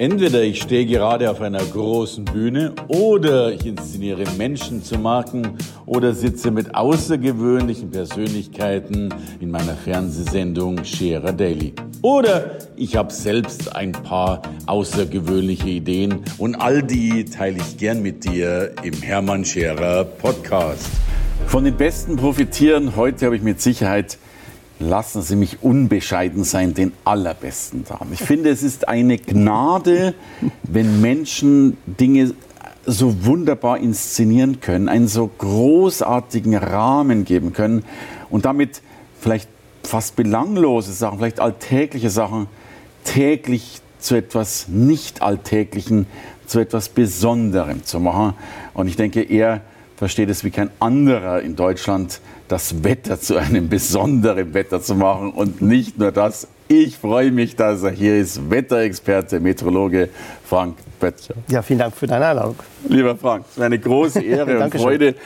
Entweder 0.00 0.42
ich 0.42 0.62
stehe 0.62 0.86
gerade 0.86 1.30
auf 1.30 1.42
einer 1.42 1.62
großen 1.62 2.24
Bühne 2.24 2.72
oder 2.88 3.52
ich 3.52 3.66
inszeniere 3.66 4.24
Menschen 4.38 4.82
zu 4.82 4.98
Marken 4.98 5.58
oder 5.84 6.14
sitze 6.14 6.50
mit 6.50 6.74
außergewöhnlichen 6.74 7.90
Persönlichkeiten 7.90 9.12
in 9.40 9.50
meiner 9.50 9.74
Fernsehsendung 9.74 10.82
Scherer 10.86 11.34
Daily. 11.34 11.74
Oder 12.00 12.60
ich 12.76 12.96
habe 12.96 13.12
selbst 13.12 13.76
ein 13.76 13.92
paar 13.92 14.40
außergewöhnliche 14.64 15.68
Ideen 15.68 16.20
und 16.38 16.54
all 16.54 16.82
die 16.82 17.26
teile 17.26 17.58
ich 17.58 17.76
gern 17.76 18.00
mit 18.00 18.24
dir 18.24 18.72
im 18.82 19.02
Hermann 19.02 19.44
Scherer 19.44 20.04
Podcast. 20.04 20.88
Von 21.46 21.64
den 21.64 21.76
Besten 21.76 22.16
profitieren 22.16 22.96
heute 22.96 23.26
habe 23.26 23.36
ich 23.36 23.42
mit 23.42 23.60
Sicherheit 23.60 24.16
lassen 24.80 25.22
Sie 25.22 25.36
mich 25.36 25.62
unbescheiden 25.62 26.42
sein, 26.42 26.74
den 26.74 26.92
Allerbesten 27.04 27.84
da. 27.88 28.00
Ich 28.10 28.20
finde, 28.20 28.50
es 28.50 28.62
ist 28.62 28.88
eine 28.88 29.18
Gnade, 29.18 30.14
wenn 30.62 31.00
Menschen 31.00 31.76
Dinge 31.86 32.34
so 32.86 33.24
wunderbar 33.24 33.78
inszenieren 33.78 34.60
können, 34.60 34.88
einen 34.88 35.06
so 35.06 35.30
großartigen 35.38 36.56
Rahmen 36.56 37.24
geben 37.24 37.52
können 37.52 37.84
und 38.30 38.46
damit 38.46 38.80
vielleicht 39.20 39.48
fast 39.84 40.16
belanglose 40.16 40.92
Sachen, 40.92 41.18
vielleicht 41.18 41.40
alltägliche 41.40 42.10
Sachen 42.10 42.46
täglich 43.04 43.82
zu 43.98 44.14
etwas 44.14 44.68
nicht 44.68 45.22
Alltäglichen, 45.22 46.06
zu 46.46 46.58
etwas 46.58 46.88
Besonderem 46.88 47.84
zu 47.84 48.00
machen. 48.00 48.34
Und 48.72 48.88
ich 48.88 48.96
denke, 48.96 49.22
er 49.22 49.60
versteht 50.00 50.30
es 50.30 50.44
wie 50.44 50.50
kein 50.50 50.70
anderer 50.80 51.42
in 51.42 51.56
Deutschland, 51.56 52.22
das 52.48 52.82
Wetter 52.82 53.20
zu 53.20 53.36
einem 53.36 53.68
besonderen 53.68 54.54
Wetter 54.54 54.80
zu 54.80 54.94
machen. 54.94 55.30
Und 55.30 55.60
nicht 55.60 55.98
nur 55.98 56.10
das, 56.10 56.48
ich 56.68 56.96
freue 56.96 57.30
mich, 57.30 57.54
dass 57.54 57.82
er 57.82 57.90
hier 57.90 58.16
ist, 58.16 58.48
Wetterexperte, 58.48 59.40
Meteorologe 59.40 60.08
Frank 60.42 60.78
Böttcher. 60.98 61.34
Ja, 61.48 61.60
vielen 61.60 61.80
Dank 61.80 61.94
für 61.94 62.06
deine 62.06 62.28
Einladung. 62.28 62.56
Lieber 62.88 63.14
Frank, 63.14 63.44
es 63.50 63.58
ist 63.58 63.62
eine 63.62 63.78
große 63.78 64.20
Ehre 64.24 64.64
und 64.64 64.74
Freude. 64.74 65.16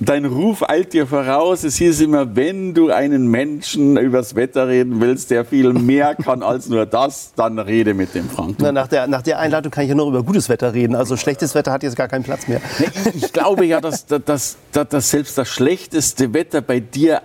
Dein 0.00 0.24
Ruf 0.24 0.68
eilt 0.68 0.92
dir 0.92 1.06
voraus. 1.06 1.62
Es 1.62 1.76
hieß 1.76 2.00
immer, 2.00 2.34
wenn 2.34 2.74
du 2.74 2.90
einen 2.90 3.28
Menschen 3.28 3.96
übers 3.96 4.34
Wetter 4.34 4.66
reden 4.66 5.00
willst, 5.00 5.30
der 5.30 5.44
viel 5.44 5.72
mehr 5.72 6.16
kann 6.16 6.42
als 6.42 6.68
nur 6.68 6.84
das, 6.84 7.32
dann 7.36 7.58
rede 7.58 7.94
mit 7.94 8.14
dem 8.14 8.28
Frank. 8.28 8.56
Na, 8.58 8.72
nach, 8.72 8.88
der, 8.88 9.06
nach 9.06 9.22
der 9.22 9.38
Einladung 9.38 9.70
kann 9.70 9.84
ich 9.84 9.90
ja 9.90 9.94
nur 9.94 10.08
über 10.08 10.24
gutes 10.24 10.48
Wetter 10.48 10.74
reden. 10.74 10.96
Also 10.96 11.16
schlechtes 11.16 11.54
Wetter 11.54 11.70
hat 11.70 11.84
jetzt 11.84 11.96
gar 11.96 12.08
keinen 12.08 12.24
Platz 12.24 12.48
mehr. 12.48 12.60
Ich 13.14 13.32
glaube 13.32 13.64
ja, 13.66 13.80
dass, 13.80 14.06
dass, 14.06 14.22
dass, 14.24 14.56
dass 14.88 15.10
selbst 15.10 15.38
das 15.38 15.48
schlechteste 15.48 16.34
Wetter 16.34 16.60
bei 16.60 16.80
dir 16.80 17.22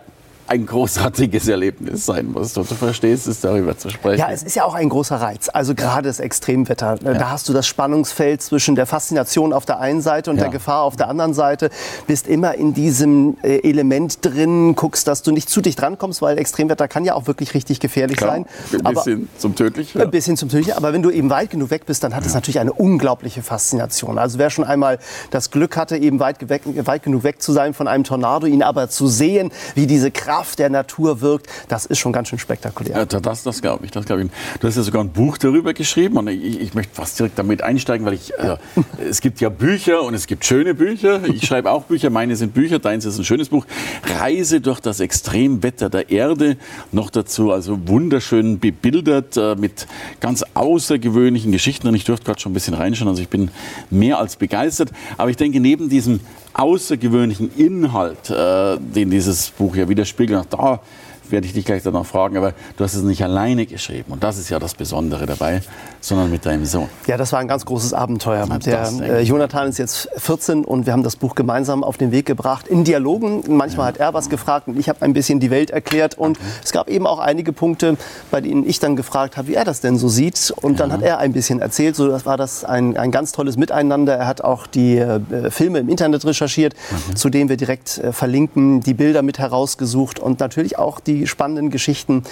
ein 0.49 0.65
großartiges 0.65 1.47
Erlebnis 1.47 2.07
sein 2.07 2.31
muss. 2.31 2.53
Du 2.53 2.63
verstehst 2.63 3.27
es, 3.27 3.39
darüber 3.41 3.77
zu 3.77 3.91
sprechen. 3.91 4.17
Ja, 4.19 4.31
es 4.31 4.41
ist 4.41 4.55
ja 4.55 4.63
auch 4.65 4.73
ein 4.73 4.89
großer 4.89 5.17
Reiz. 5.17 5.47
Also 5.53 5.75
gerade 5.75 6.07
das 6.07 6.19
Extremwetter. 6.19 6.97
Ja. 7.03 7.13
Da 7.13 7.29
hast 7.29 7.47
du 7.49 7.53
das 7.53 7.67
Spannungsfeld 7.67 8.41
zwischen 8.41 8.73
der 8.73 8.87
Faszination 8.87 9.53
auf 9.53 9.67
der 9.67 9.79
einen 9.79 10.01
Seite 10.01 10.31
und 10.31 10.37
ja. 10.37 10.43
der 10.43 10.51
Gefahr 10.51 10.81
auf 10.81 10.95
der 10.95 11.07
anderen 11.07 11.35
Seite. 11.35 11.69
Bist 12.07 12.27
immer 12.27 12.55
in 12.55 12.73
diesem 12.73 13.37
äh, 13.43 13.59
Element 13.59 14.25
drin, 14.25 14.73
guckst, 14.75 15.07
dass 15.07 15.21
du 15.21 15.31
nicht 15.31 15.49
zu 15.49 15.61
dicht 15.61 15.79
drankommst, 15.79 16.23
weil 16.23 16.39
Extremwetter 16.39 16.87
kann 16.87 17.05
ja 17.05 17.13
auch 17.13 17.27
wirklich 17.27 17.53
richtig 17.53 17.79
gefährlich 17.79 18.17
Klar. 18.17 18.31
sein. 18.31 18.45
Ein 18.83 18.93
bisschen 18.95 19.27
aber, 19.29 19.39
zum 19.39 19.55
Tödlichen. 19.55 19.99
Ja. 19.99 20.05
Ein 20.05 20.11
bisschen 20.11 20.35
zum 20.35 20.49
Tödlichen. 20.49 20.73
Aber 20.73 20.93
wenn 20.93 21.03
du 21.03 21.11
eben 21.11 21.29
weit 21.29 21.51
genug 21.51 21.69
weg 21.69 21.85
bist, 21.85 22.03
dann 22.03 22.15
hat 22.15 22.25
es 22.25 22.33
natürlich 22.33 22.59
eine 22.59 22.73
unglaubliche 22.73 23.43
Faszination. 23.43 24.17
Also 24.17 24.39
wer 24.39 24.49
schon 24.49 24.65
einmal 24.65 24.97
das 25.29 25.51
Glück 25.51 25.77
hatte, 25.77 25.95
eben 25.97 26.19
weit, 26.19 26.37
weit 26.49 27.03
genug 27.03 27.23
weg 27.23 27.39
zu 27.39 27.51
sein 27.51 27.75
von 27.75 27.87
einem 27.87 28.03
Tornado, 28.03 28.47
ihn 28.47 28.63
aber 28.63 28.89
zu 28.89 29.07
sehen, 29.07 29.51
wie 29.75 29.85
diese 29.85 30.09
Kraft 30.09 30.38
Kraft 30.39 30.59
der 30.59 30.69
Natur 30.69 31.19
wirkt, 31.19 31.47
das 31.67 31.85
ist 31.85 31.99
schon 31.99 32.13
ganz 32.13 32.29
schön 32.29 32.39
spektakulär. 32.39 32.99
Ja, 32.99 33.05
das 33.05 33.43
das 33.43 33.61
glaube 33.61 33.83
ich, 33.83 33.91
das 33.91 34.05
glaube 34.05 34.23
ich. 34.23 34.29
Du 34.61 34.69
hast 34.69 34.77
ja 34.77 34.83
sogar 34.83 35.03
ein 35.03 35.09
Buch 35.09 35.37
darüber 35.37 35.73
geschrieben 35.73 36.15
und 36.15 36.29
ich, 36.29 36.61
ich 36.61 36.73
möchte 36.73 36.95
fast 36.95 37.19
direkt 37.19 37.37
damit 37.37 37.61
einsteigen, 37.61 38.05
weil 38.05 38.13
ich, 38.13 38.33
äh, 38.35 38.55
es 39.09 39.19
gibt 39.19 39.41
ja 39.41 39.49
Bücher 39.49 40.01
und 40.01 40.13
es 40.13 40.27
gibt 40.27 40.45
schöne 40.45 40.73
Bücher. 40.73 41.25
Ich 41.25 41.45
schreibe 41.45 41.69
auch 41.71 41.83
Bücher, 41.83 42.09
meine 42.09 42.37
sind 42.37 42.53
Bücher, 42.53 42.79
deins 42.79 43.03
ist 43.03 43.17
ein 43.17 43.25
schönes 43.25 43.49
Buch. 43.49 43.65
Reise 44.17 44.61
durch 44.61 44.79
das 44.79 45.01
Extremwetter 45.01 45.89
der 45.89 46.09
Erde, 46.09 46.55
noch 46.93 47.09
dazu 47.09 47.51
also 47.51 47.77
wunderschön 47.89 48.59
bebildert 48.59 49.35
äh, 49.35 49.57
mit 49.57 49.87
ganz 50.21 50.45
außergewöhnlichen 50.53 51.51
Geschichten 51.51 51.85
und 51.89 51.95
ich 51.95 52.05
durfte 52.05 52.27
gerade 52.27 52.39
schon 52.39 52.53
ein 52.53 52.55
bisschen 52.55 52.75
reinschauen, 52.75 53.09
also 53.09 53.21
ich 53.21 53.27
bin 53.27 53.51
mehr 53.89 54.19
als 54.19 54.37
begeistert. 54.37 54.91
Aber 55.17 55.29
ich 55.31 55.35
denke, 55.35 55.59
neben 55.59 55.89
diesem 55.89 56.21
außergewöhnlichen 56.53 57.51
Inhalt, 57.55 58.29
äh, 58.29 58.77
den 58.79 59.09
dieses 59.09 59.49
Buch 59.51 59.75
ja 59.75 59.87
widerspiegelt. 59.87 60.47
Da 60.49 60.81
werde 61.31 61.47
ich 61.47 61.53
dich 61.53 61.65
gleich 61.65 61.83
danach 61.83 62.05
fragen, 62.05 62.37
aber 62.37 62.53
du 62.77 62.83
hast 62.83 62.95
es 62.95 63.03
nicht 63.03 63.23
alleine 63.23 63.65
geschrieben. 63.65 64.11
Und 64.11 64.23
das 64.23 64.37
ist 64.37 64.49
ja 64.49 64.59
das 64.59 64.73
Besondere 64.73 65.25
dabei, 65.25 65.61
sondern 66.01 66.31
mit 66.31 66.45
deinem 66.45 66.65
Sohn. 66.65 66.89
Ja, 67.07 67.17
das 67.17 67.31
war 67.31 67.39
ein 67.39 67.47
ganz 67.47 67.65
großes 67.65 67.93
Abenteuer. 67.93 68.47
Der 68.65 68.91
äh, 69.01 69.21
Jonathan 69.21 69.67
ist 69.67 69.77
jetzt 69.77 70.09
14 70.17 70.65
und 70.65 70.85
wir 70.85 70.93
haben 70.93 71.03
das 71.03 71.15
Buch 71.15 71.35
gemeinsam 71.35 71.83
auf 71.83 71.97
den 71.97 72.11
Weg 72.11 72.25
gebracht 72.25 72.67
in 72.67 72.83
Dialogen. 72.83 73.43
Manchmal 73.47 73.85
ja. 73.85 73.93
hat 73.93 73.97
er 73.97 74.13
was 74.13 74.29
gefragt 74.29 74.67
und 74.67 74.77
ich 74.79 74.89
habe 74.89 75.01
ein 75.01 75.13
bisschen 75.13 75.39
die 75.39 75.51
Welt 75.51 75.69
erklärt. 75.69 76.17
Und 76.17 76.37
okay. 76.37 76.47
es 76.63 76.71
gab 76.71 76.89
eben 76.89 77.05
auch 77.07 77.19
einige 77.19 77.53
Punkte, 77.53 77.97
bei 78.31 78.41
denen 78.41 78.67
ich 78.67 78.79
dann 78.79 78.95
gefragt 78.95 79.37
habe, 79.37 79.47
wie 79.47 79.55
er 79.55 79.65
das 79.65 79.81
denn 79.81 79.97
so 79.97 80.09
sieht. 80.09 80.53
Und 80.61 80.79
dann 80.79 80.91
hat 80.91 81.01
er 81.01 81.19
ein 81.19 81.33
bisschen 81.33 81.59
erzählt. 81.59 81.95
So 81.95 82.07
das 82.07 82.25
war 82.25 82.37
das 82.37 82.63
ein, 82.63 82.97
ein 82.97 83.11
ganz 83.11 83.31
tolles 83.31 83.57
Miteinander. 83.57 84.15
Er 84.15 84.27
hat 84.27 84.41
auch 84.41 84.67
die 84.67 84.97
äh, 84.97 85.19
Filme 85.51 85.79
im 85.79 85.89
Internet 85.89 86.25
recherchiert, 86.25 86.73
okay. 86.91 87.15
zu 87.15 87.29
denen 87.29 87.49
wir 87.49 87.57
direkt 87.57 87.97
äh, 87.97 88.11
verlinken, 88.11 88.81
die 88.81 88.93
Bilder 88.93 89.21
mit 89.21 89.39
herausgesucht 89.39 90.19
und 90.19 90.39
natürlich 90.39 90.77
auch 90.77 90.99
die 90.99 91.18
spannenden 91.27 91.69
Geschichten, 91.69 92.23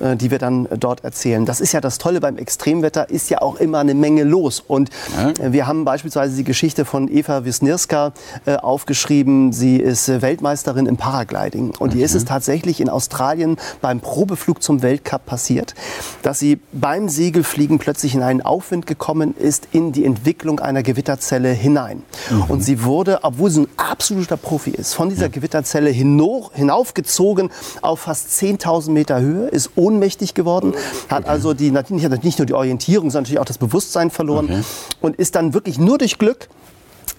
äh, 0.00 0.16
die 0.16 0.30
wir 0.30 0.38
dann 0.38 0.68
dort 0.78 1.04
erzählen. 1.04 1.44
Das 1.46 1.60
ist 1.60 1.72
ja 1.72 1.80
das 1.80 1.98
Tolle 1.98 2.20
beim 2.20 2.38
Extremwetter, 2.38 3.10
ist 3.10 3.30
ja 3.30 3.42
auch 3.42 3.56
immer 3.56 3.78
eine 3.78 3.94
Menge 3.94 4.24
los. 4.24 4.62
Und 4.66 4.90
ja. 5.16 5.52
wir 5.52 5.66
haben 5.66 5.84
beispielsweise 5.84 6.36
die 6.36 6.44
Geschichte 6.44 6.84
von 6.84 7.08
Eva 7.08 7.44
Wisniewska 7.44 8.12
äh, 8.44 8.56
aufgeschrieben. 8.56 9.52
Sie 9.52 9.76
ist 9.76 10.08
äh, 10.08 10.22
Weltmeisterin 10.22 10.86
im 10.86 10.96
Paragliding. 10.96 11.70
Und 11.78 11.90
okay. 11.90 11.98
ihr 11.98 12.04
ist 12.04 12.14
es 12.14 12.24
tatsächlich 12.24 12.80
in 12.80 12.88
Australien 12.88 13.56
beim 13.80 14.00
Probeflug 14.00 14.62
zum 14.62 14.82
Weltcup 14.82 15.26
passiert, 15.26 15.74
dass 16.22 16.38
sie 16.38 16.58
beim 16.72 17.08
Segelfliegen 17.08 17.78
plötzlich 17.78 18.14
in 18.14 18.22
einen 18.22 18.42
Aufwind 18.42 18.86
gekommen 18.86 19.34
ist, 19.36 19.68
in 19.72 19.92
die 19.92 20.04
Entwicklung 20.04 20.60
einer 20.60 20.82
Gewitterzelle 20.82 21.50
hinein. 21.50 22.02
Mhm. 22.30 22.42
Und 22.48 22.62
sie 22.62 22.82
wurde, 22.82 23.20
obwohl 23.22 23.50
sie 23.50 23.62
ein 23.62 23.68
absoluter 23.76 24.36
Profi 24.36 24.70
ist, 24.70 24.94
von 24.94 25.08
dieser 25.08 25.22
ja. 25.22 25.28
Gewitterzelle 25.28 25.90
hinaufgezogen 25.90 27.50
auf 27.82 28.00
fast 28.00 28.35
10.000 28.40 28.90
Meter 28.90 29.20
Höhe, 29.20 29.48
ist 29.48 29.70
ohnmächtig 29.76 30.34
geworden, 30.34 30.74
hat 31.08 31.24
okay. 31.24 31.30
also 31.30 31.54
die, 31.54 31.70
nicht 31.70 32.38
nur 32.38 32.46
die 32.46 32.54
Orientierung, 32.54 33.10
sondern 33.10 33.24
natürlich 33.24 33.40
auch 33.40 33.44
das 33.44 33.58
Bewusstsein 33.58 34.10
verloren 34.10 34.46
okay. 34.46 34.62
und 35.00 35.16
ist 35.16 35.34
dann 35.34 35.54
wirklich 35.54 35.78
nur 35.78 35.98
durch 35.98 36.18
Glück 36.18 36.48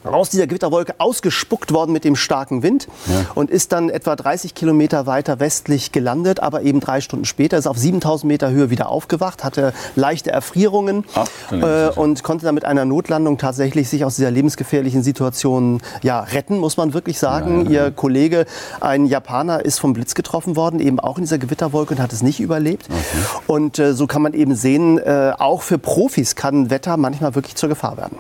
aus 0.04 0.30
dieser 0.30 0.48
Gewitterwolke 0.48 0.96
ausgespuckt 1.00 1.74
worden 1.74 1.92
mit 1.92 2.04
dem 2.04 2.16
starken 2.16 2.64
Wind 2.64 2.88
ja. 3.08 3.26
und 3.36 3.50
ist 3.50 3.72
dann 3.72 3.90
etwa 3.90 4.16
30 4.16 4.56
Kilometer 4.56 5.06
weiter 5.06 5.40
westlich 5.40 5.92
gelandet, 5.92 6.40
aber 6.40 6.62
eben 6.62 6.80
drei 6.80 7.02
Stunden 7.02 7.26
später 7.26 7.58
ist 7.58 7.68
auf 7.68 7.78
7000 7.78 8.28
Meter 8.28 8.52
Höhe 8.52 8.70
wieder 8.70 8.90
aufgewacht, 8.90 9.44
hatte 9.44 9.74
leichte 9.96 10.32
Erfrierungen 10.32 11.06
Ach, 11.16 11.28
äh, 11.52 11.90
und 11.90 12.24
konnte 12.24 12.46
dann 12.46 12.56
mit 12.56 12.66
einer 12.66 12.86
Notlandung 12.86 13.38
tatsächlich 13.38 13.90
sich 13.90 14.06
aus 14.06 14.16
dieser 14.16 14.32
lebensgefährlichen 14.32 15.04
Situation 15.04 15.82
ja, 16.02 16.22
retten, 16.22 16.58
muss 16.58 16.78
man 16.78 16.94
wirklich 16.94 17.20
sagen. 17.20 17.66
Ja, 17.66 17.72
ja, 17.72 17.86
Ihr 17.86 17.92
Kollege, 17.92 18.46
ein 18.80 19.06
Japaner, 19.06 19.64
ist 19.64 19.80
vom 19.80 19.94
Blitz 19.94 20.16
getroffen 20.16 20.56
worden, 20.56 20.80
eben 20.80 21.00
auch 21.00 21.18
in 21.18 21.24
dieser 21.24 21.38
Gewitterwolke 21.38 21.94
und 21.96 22.02
hat 22.02 22.14
es 22.14 22.22
nicht 22.22 22.40
überlebt. 22.40 22.88
Okay. 22.90 23.42
Und 23.48 23.80
äh, 23.80 23.94
so 23.94 24.08
kann 24.08 24.22
man 24.22 24.34
eben 24.34 24.56
sehen, 24.56 24.98
äh, 24.98 25.34
auch 25.38 25.62
für 25.62 25.78
Profis 25.78 26.36
kann 26.36 26.70
Wetter 26.70 26.98
manchmal 26.98 27.36
wirklich 27.36 27.56
zur 27.56 27.70
Gefahr 27.70 27.98
werden. 27.98 28.18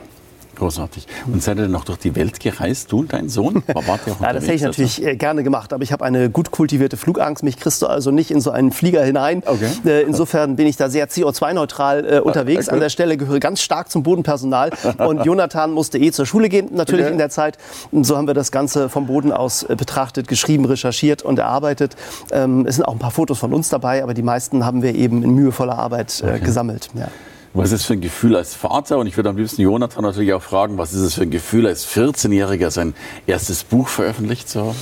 Großartig. 0.57 1.07
Und 1.27 1.43
seid 1.43 1.57
ihr 1.57 1.63
denn 1.63 1.71
noch 1.71 1.85
durch 1.85 1.99
die 1.99 2.15
Welt 2.15 2.39
gereist, 2.39 2.91
du 2.91 2.99
und 2.99 3.13
dein 3.13 3.29
Sohn? 3.29 3.63
ja, 3.67 4.33
das 4.33 4.43
hätte 4.43 4.53
ich 4.53 4.61
natürlich 4.63 5.05
also? 5.05 5.17
gerne 5.17 5.43
gemacht, 5.43 5.71
aber 5.71 5.83
ich 5.83 5.91
habe 5.91 6.03
eine 6.03 6.31
gut 6.31 6.49
kultivierte 6.49 6.97
Flugangst. 6.97 7.43
Mich 7.43 7.57
kriegst 7.57 7.81
du 7.83 7.87
also 7.87 8.09
nicht 8.09 8.31
in 8.31 8.41
so 8.41 8.49
einen 8.49 8.71
Flieger 8.71 9.03
hinein. 9.03 9.43
Okay. 9.45 9.69
Äh, 9.85 10.01
insofern 10.01 10.55
bin 10.55 10.65
ich 10.65 10.75
da 10.75 10.89
sehr 10.89 11.07
CO2-neutral 11.07 12.05
äh, 12.05 12.19
unterwegs. 12.19 12.67
Okay. 12.67 12.73
An 12.73 12.79
der 12.79 12.89
Stelle 12.89 13.17
gehöre 13.17 13.39
ganz 13.39 13.61
stark 13.61 13.91
zum 13.91 14.01
Bodenpersonal. 14.01 14.71
Und 14.97 15.23
Jonathan 15.25 15.71
musste 15.71 15.99
eh 15.99 16.11
zur 16.11 16.25
Schule 16.25 16.49
gehen, 16.49 16.69
natürlich 16.71 17.05
okay. 17.05 17.11
in 17.11 17.19
der 17.19 17.29
Zeit. 17.29 17.59
Und 17.91 18.05
so 18.05 18.17
haben 18.17 18.25
wir 18.25 18.33
das 18.33 18.51
Ganze 18.51 18.89
vom 18.89 19.05
Boden 19.05 19.31
aus 19.31 19.61
äh, 19.61 19.75
betrachtet, 19.75 20.27
geschrieben, 20.27 20.65
recherchiert 20.65 21.21
und 21.21 21.37
erarbeitet. 21.37 21.95
Ähm, 22.31 22.65
es 22.65 22.75
sind 22.75 22.85
auch 22.85 22.93
ein 22.93 22.99
paar 22.99 23.11
Fotos 23.11 23.37
von 23.37 23.53
uns 23.53 23.69
dabei, 23.69 24.01
aber 24.01 24.15
die 24.15 24.23
meisten 24.23 24.65
haben 24.65 24.81
wir 24.81 24.95
eben 24.95 25.21
in 25.21 25.35
mühevoller 25.35 25.77
Arbeit 25.77 26.23
äh, 26.23 26.39
gesammelt. 26.39 26.89
Ja. 26.95 27.09
Was 27.57 27.71
ist 27.71 27.81
es 27.81 27.87
für 27.87 27.93
ein 27.93 28.01
Gefühl 28.01 28.35
als 28.35 28.53
Vater? 28.53 28.99
Und 28.99 29.07
ich 29.07 29.17
würde 29.17 29.29
am 29.29 29.37
liebsten 29.37 29.63
Jonathan 29.63 30.03
natürlich 30.03 30.31
auch 30.33 30.43
fragen, 30.43 30.77
was 30.77 30.93
ist 30.93 31.01
es 31.01 31.15
für 31.15 31.23
ein 31.23 31.31
Gefühl 31.31 31.65
als 31.65 31.87
14-Jähriger 31.87 32.69
sein 32.69 32.93
erstes 33.25 33.63
Buch 33.63 33.87
veröffentlicht 33.87 34.47
zu 34.47 34.61
haben? 34.61 34.75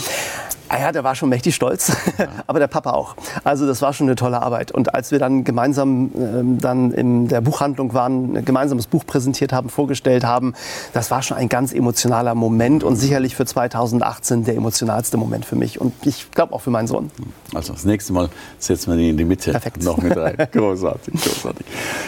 Ah 0.75 0.79
ja, 0.81 0.91
der 0.91 1.05
war 1.05 1.15
schon 1.15 1.29
mächtig 1.29 1.55
stolz, 1.55 1.95
aber 2.47 2.59
der 2.59 2.67
Papa 2.67 2.91
auch. 2.91 3.15
Also 3.45 3.65
das 3.65 3.81
war 3.81 3.93
schon 3.93 4.07
eine 4.07 4.17
tolle 4.17 4.41
Arbeit. 4.41 4.73
Und 4.73 4.93
als 4.93 5.09
wir 5.09 5.19
dann 5.19 5.45
gemeinsam 5.45 6.11
ähm, 6.17 6.57
dann 6.59 6.91
in 6.91 7.29
der 7.29 7.39
Buchhandlung 7.39 7.93
waren, 7.93 8.35
ein 8.35 8.43
gemeinsames 8.43 8.87
Buch 8.87 9.05
präsentiert 9.05 9.53
haben, 9.53 9.69
vorgestellt 9.69 10.25
haben, 10.25 10.53
das 10.91 11.11
war 11.11 11.21
schon 11.21 11.37
ein 11.37 11.47
ganz 11.47 11.71
emotionaler 11.71 12.35
Moment 12.35 12.83
und 12.83 12.97
sicherlich 12.97 13.37
für 13.37 13.45
2018 13.45 14.43
der 14.43 14.57
emotionalste 14.57 15.15
Moment 15.15 15.45
für 15.45 15.55
mich 15.55 15.79
und 15.79 15.93
ich 16.05 16.29
glaube 16.31 16.51
auch 16.51 16.59
für 16.59 16.71
meinen 16.71 16.87
Sohn. 16.87 17.09
Also 17.53 17.71
das 17.71 17.85
nächste 17.85 18.11
Mal 18.11 18.27
setzen 18.59 18.91
wir 18.91 18.99
ihn 18.99 19.11
in 19.11 19.17
die 19.17 19.23
Mitte 19.23 19.51
Perfekt. 19.51 19.81
noch 19.81 19.97
mit 19.99 20.17
rein. 20.17 20.35
großartig, 20.51 21.13
großartig. 21.13 21.65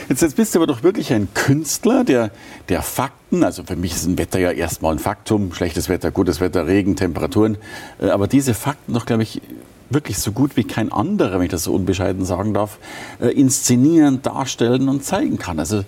Jetzt, 0.10 0.22
jetzt 0.22 0.36
bist 0.36 0.54
du 0.54 0.60
aber 0.60 0.68
doch 0.68 0.84
wirklich 0.84 1.14
ein 1.14 1.30
Künstler 1.34 2.04
der, 2.04 2.32
der 2.68 2.82
Fakten. 2.82 3.27
Also 3.32 3.64
für 3.64 3.76
mich 3.76 3.94
ist 3.94 4.06
ein 4.06 4.18
Wetter 4.18 4.40
ja 4.40 4.52
erstmal 4.52 4.94
ein 4.94 5.00
Faktum. 5.00 5.54
Schlechtes 5.54 5.90
Wetter, 5.90 6.12
gutes 6.12 6.40
Wetter, 6.40 6.66
Regen, 6.68 6.96
Temperaturen. 6.96 7.58
Äh, 8.00 8.10
aber 8.10 8.28
diese 8.28 8.54
Fakten 8.54 8.94
doch, 8.94 9.06
glaube 9.06 9.24
ich, 9.24 9.42
wirklich 9.90 10.18
so 10.18 10.32
gut 10.32 10.58
wie 10.58 10.64
kein 10.64 10.92
anderer, 10.92 11.40
wenn 11.40 11.44
ich 11.46 11.52
das 11.52 11.64
so 11.64 11.74
unbescheiden 11.74 12.26
sagen 12.26 12.54
darf, 12.54 12.78
äh, 13.20 13.28
inszenieren, 13.28 14.22
darstellen 14.22 14.90
und 14.90 15.04
zeigen 15.04 15.38
kann. 15.38 15.60
Also 15.60 15.84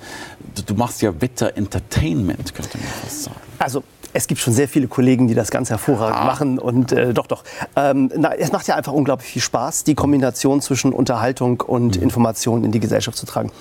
du 0.66 0.74
machst 0.74 1.02
ja 1.02 1.22
Wetter-Entertainment, 1.22 2.54
könnte 2.54 2.78
man 2.78 2.88
fast 2.88 3.24
sagen. 3.24 3.40
Also 3.58 3.84
es 4.14 4.28
gibt 4.28 4.42
schon 4.42 4.54
sehr 4.54 4.68
viele 4.68 4.88
Kollegen, 4.88 5.28
die 5.28 5.36
das 5.36 5.52
ganz 5.52 5.70
hervorragend 5.70 6.20
ah. 6.20 6.26
machen. 6.26 6.60
Und 6.60 6.92
äh, 6.92 7.14
doch, 7.14 7.28
doch. 7.28 7.44
Ähm, 7.76 8.12
na, 8.18 8.34
es 8.34 8.52
macht 8.52 8.68
ja 8.68 8.76
einfach 8.76 8.94
unglaublich 8.94 9.30
viel 9.30 9.42
Spaß, 9.42 9.84
die 9.84 9.96
Kombination 9.96 10.62
zwischen 10.62 10.94
Unterhaltung 10.94 11.62
und 11.62 11.98
mhm. 11.98 12.04
Information 12.04 12.64
in 12.64 12.72
die 12.72 12.80
Gesellschaft 12.80 13.18
zu 13.18 13.26
tragen. 13.26 13.52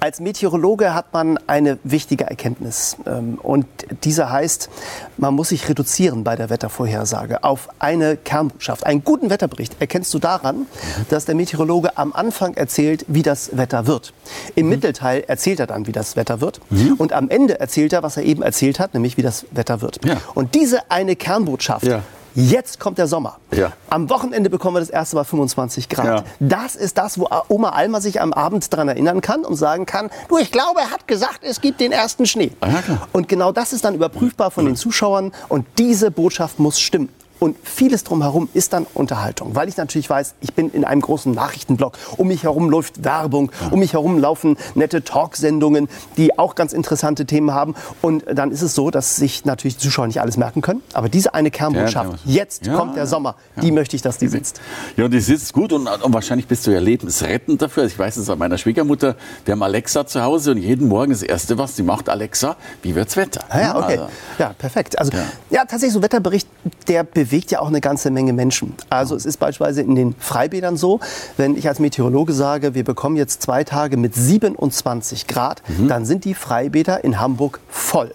Als 0.00 0.20
Meteorologe 0.20 0.94
hat 0.94 1.12
man 1.12 1.38
eine 1.48 1.78
wichtige 1.82 2.24
Erkenntnis. 2.24 2.96
Ähm, 3.04 3.38
und 3.42 3.66
diese 4.04 4.30
heißt, 4.30 4.70
man 5.16 5.34
muss 5.34 5.48
sich 5.48 5.68
reduzieren 5.68 6.22
bei 6.22 6.36
der 6.36 6.50
Wettervorhersage 6.50 7.42
auf 7.42 7.68
eine 7.80 8.16
Kernbotschaft. 8.16 8.86
Einen 8.86 9.02
guten 9.02 9.28
Wetterbericht 9.28 9.76
erkennst 9.80 10.14
du 10.14 10.20
daran, 10.20 10.66
dass 11.08 11.24
der 11.24 11.34
Meteorologe 11.34 11.98
am 11.98 12.12
Anfang 12.12 12.54
erzählt, 12.54 13.04
wie 13.08 13.22
das 13.22 13.56
Wetter 13.56 13.86
wird. 13.86 14.12
Im 14.54 14.66
mhm. 14.66 14.70
Mittelteil 14.70 15.24
erzählt 15.26 15.58
er 15.58 15.66
dann, 15.66 15.86
wie 15.88 15.92
das 15.92 16.14
Wetter 16.14 16.40
wird. 16.40 16.60
Mhm. 16.70 16.94
Und 16.94 17.12
am 17.12 17.28
Ende 17.28 17.58
erzählt 17.58 17.92
er, 17.92 18.02
was 18.04 18.16
er 18.16 18.22
eben 18.22 18.42
erzählt 18.42 18.78
hat, 18.78 18.94
nämlich 18.94 19.16
wie 19.16 19.22
das 19.22 19.46
Wetter 19.50 19.80
wird. 19.80 20.04
Ja. 20.04 20.18
Und 20.34 20.54
diese 20.54 20.90
eine 20.90 21.16
Kernbotschaft 21.16 21.86
ja. 21.86 22.02
Jetzt 22.34 22.80
kommt 22.80 22.98
der 22.98 23.06
Sommer. 23.06 23.38
Ja. 23.50 23.72
Am 23.90 24.10
Wochenende 24.10 24.50
bekommen 24.50 24.76
wir 24.76 24.80
das 24.80 24.90
erste 24.90 25.16
Mal 25.16 25.24
25 25.24 25.88
Grad. 25.88 26.06
Ja. 26.06 26.24
Das 26.40 26.76
ist 26.76 26.98
das, 26.98 27.18
wo 27.18 27.28
Oma 27.48 27.70
Alma 27.70 28.00
sich 28.00 28.20
am 28.20 28.32
Abend 28.32 28.72
daran 28.72 28.88
erinnern 28.88 29.20
kann 29.20 29.44
und 29.44 29.56
sagen 29.56 29.86
kann, 29.86 30.10
du, 30.28 30.38
ich 30.38 30.52
glaube, 30.52 30.80
er 30.80 30.90
hat 30.90 31.08
gesagt, 31.08 31.40
es 31.42 31.60
gibt 31.60 31.80
den 31.80 31.92
ersten 31.92 32.26
Schnee. 32.26 32.52
Ja, 32.62 32.82
und 33.12 33.28
genau 33.28 33.52
das 33.52 33.72
ist 33.72 33.84
dann 33.84 33.94
überprüfbar 33.94 34.50
von 34.50 34.66
den 34.66 34.76
Zuschauern 34.76 35.32
und 35.48 35.66
diese 35.78 36.10
Botschaft 36.10 36.58
muss 36.58 36.80
stimmen. 36.80 37.08
Und 37.38 37.56
vieles 37.62 38.04
drumherum 38.04 38.48
ist 38.52 38.72
dann 38.72 38.86
Unterhaltung, 38.94 39.54
weil 39.54 39.68
ich 39.68 39.76
natürlich 39.76 40.10
weiß, 40.10 40.34
ich 40.40 40.54
bin 40.54 40.70
in 40.70 40.84
einem 40.84 41.00
großen 41.00 41.32
Nachrichtenblock. 41.32 41.96
Um 42.16 42.28
mich 42.28 42.42
herum 42.42 42.68
läuft 42.68 43.04
Werbung, 43.04 43.52
um 43.70 43.78
mich 43.78 43.92
herum 43.92 44.18
laufen 44.18 44.56
nette 44.74 45.04
Talksendungen, 45.04 45.88
die 46.16 46.38
auch 46.38 46.54
ganz 46.54 46.72
interessante 46.72 47.26
Themen 47.26 47.52
haben. 47.52 47.74
Und 48.02 48.24
dann 48.32 48.50
ist 48.50 48.62
es 48.62 48.74
so, 48.74 48.90
dass 48.90 49.16
sich 49.16 49.44
natürlich 49.44 49.76
die 49.76 49.84
Zuschauer 49.84 50.08
nicht 50.08 50.20
alles 50.20 50.36
merken 50.36 50.62
können. 50.62 50.82
Aber 50.94 51.08
diese 51.08 51.34
eine 51.34 51.50
Kernbotschaft, 51.50 52.18
jetzt 52.24 52.66
ja, 52.66 52.74
kommt 52.74 52.96
der 52.96 53.06
Sommer, 53.06 53.36
ja. 53.56 53.62
die 53.62 53.72
möchte 53.72 53.96
ich, 53.96 54.02
dass 54.02 54.18
die 54.18 54.28
sitzt. 54.28 54.60
Ja, 54.96 55.08
die 55.08 55.20
sitzt 55.20 55.52
gut 55.52 55.72
und, 55.72 55.86
und 55.86 56.12
wahrscheinlich 56.12 56.48
bist 56.48 56.66
du 56.66 56.72
ja 56.72 56.80
lebensrettend 56.80 57.62
dafür. 57.62 57.84
Ich 57.84 57.98
weiß 57.98 58.16
es 58.16 58.26
bei 58.26 58.36
meiner 58.36 58.58
Schwiegermutter, 58.58 59.16
wir 59.44 59.52
haben 59.52 59.62
Alexa 59.62 60.06
zu 60.06 60.22
Hause 60.22 60.52
und 60.52 60.58
jeden 60.58 60.88
Morgen 60.88 61.12
das 61.12 61.22
Erste, 61.22 61.56
was 61.58 61.76
sie 61.76 61.82
macht, 61.82 62.08
Alexa, 62.08 62.56
wie 62.82 62.94
wird's 62.94 63.16
Wetter? 63.16 63.44
Ah, 63.48 63.60
ja, 63.60 63.76
okay. 63.76 63.98
Also, 63.98 64.08
ja, 64.38 64.54
perfekt. 64.58 64.98
Also, 64.98 65.12
ja. 65.12 65.24
ja, 65.50 65.60
tatsächlich 65.60 65.92
so 65.92 66.00
ein 66.00 66.02
Wetterbericht, 66.02 66.48
der 66.88 67.04
bewegt 67.04 67.27
ja 67.50 67.60
auch 67.60 67.68
eine 67.68 67.80
ganze 67.80 68.10
Menge 68.10 68.32
Menschen. 68.32 68.74
Also 68.90 69.14
es 69.14 69.26
ist 69.26 69.38
beispielsweise 69.38 69.82
in 69.82 69.94
den 69.94 70.14
Freibädern 70.18 70.76
so, 70.76 71.00
wenn 71.36 71.56
ich 71.56 71.68
als 71.68 71.78
Meteorologe 71.78 72.32
sage, 72.32 72.74
wir 72.74 72.84
bekommen 72.84 73.16
jetzt 73.16 73.42
zwei 73.42 73.64
Tage 73.64 73.96
mit 73.96 74.14
27 74.14 75.26
Grad, 75.26 75.62
mhm. 75.68 75.88
dann 75.88 76.04
sind 76.04 76.24
die 76.24 76.34
Freibäder 76.34 77.04
in 77.04 77.20
Hamburg 77.20 77.60
voll. 77.68 78.12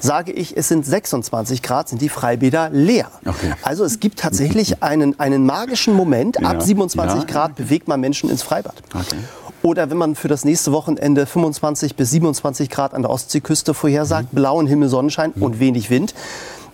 Sage 0.00 0.32
ich, 0.32 0.56
es 0.56 0.68
sind 0.68 0.86
26 0.86 1.62
Grad, 1.62 1.88
sind 1.88 2.00
die 2.00 2.08
Freibäder 2.08 2.70
leer. 2.70 3.10
Okay. 3.24 3.52
Also 3.62 3.84
es 3.84 4.00
gibt 4.00 4.18
tatsächlich 4.18 4.82
einen, 4.82 5.18
einen 5.18 5.44
magischen 5.44 5.94
Moment. 5.94 6.38
Ja. 6.40 6.50
Ab 6.50 6.62
27 6.62 7.20
ja. 7.20 7.26
Grad 7.26 7.56
bewegt 7.56 7.88
man 7.88 8.00
Menschen 8.00 8.30
ins 8.30 8.42
Freibad. 8.42 8.74
Okay. 8.94 9.16
Oder 9.62 9.90
wenn 9.90 9.96
man 9.96 10.14
für 10.14 10.28
das 10.28 10.44
nächste 10.44 10.70
Wochenende 10.70 11.26
25 11.26 11.96
bis 11.96 12.10
27 12.12 12.70
Grad 12.70 12.94
an 12.94 13.02
der 13.02 13.10
Ostseeküste 13.10 13.74
vorhersagt, 13.74 14.32
mhm. 14.32 14.36
blauen 14.36 14.66
Himmel, 14.66 14.88
Sonnenschein 14.88 15.32
mhm. 15.34 15.42
und 15.42 15.58
wenig 15.58 15.90
Wind, 15.90 16.14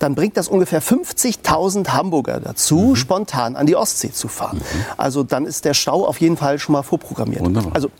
dann 0.02 0.14
bringt 0.14 0.36
das 0.36 0.48
ungefähr 0.48 0.82
50.000 0.82 1.88
Hamburger 1.88 2.40
dazu, 2.40 2.78
mhm. 2.78 2.96
spontan 2.96 3.56
an 3.56 3.66
die 3.66 3.76
Ostsee 3.76 4.10
zu 4.10 4.28
fahren. 4.28 4.58
Mhm. 4.58 4.84
Also 4.96 5.22
dann 5.22 5.46
ist 5.46 5.64
der 5.64 5.74
Stau 5.74 6.06
auf 6.06 6.20
jeden 6.20 6.36
Fall 6.36 6.58
schon 6.58 6.72
mal 6.72 6.82
vorprogrammiert. 6.82 7.44
Wunderbar. 7.44 7.72
Also 7.74 7.90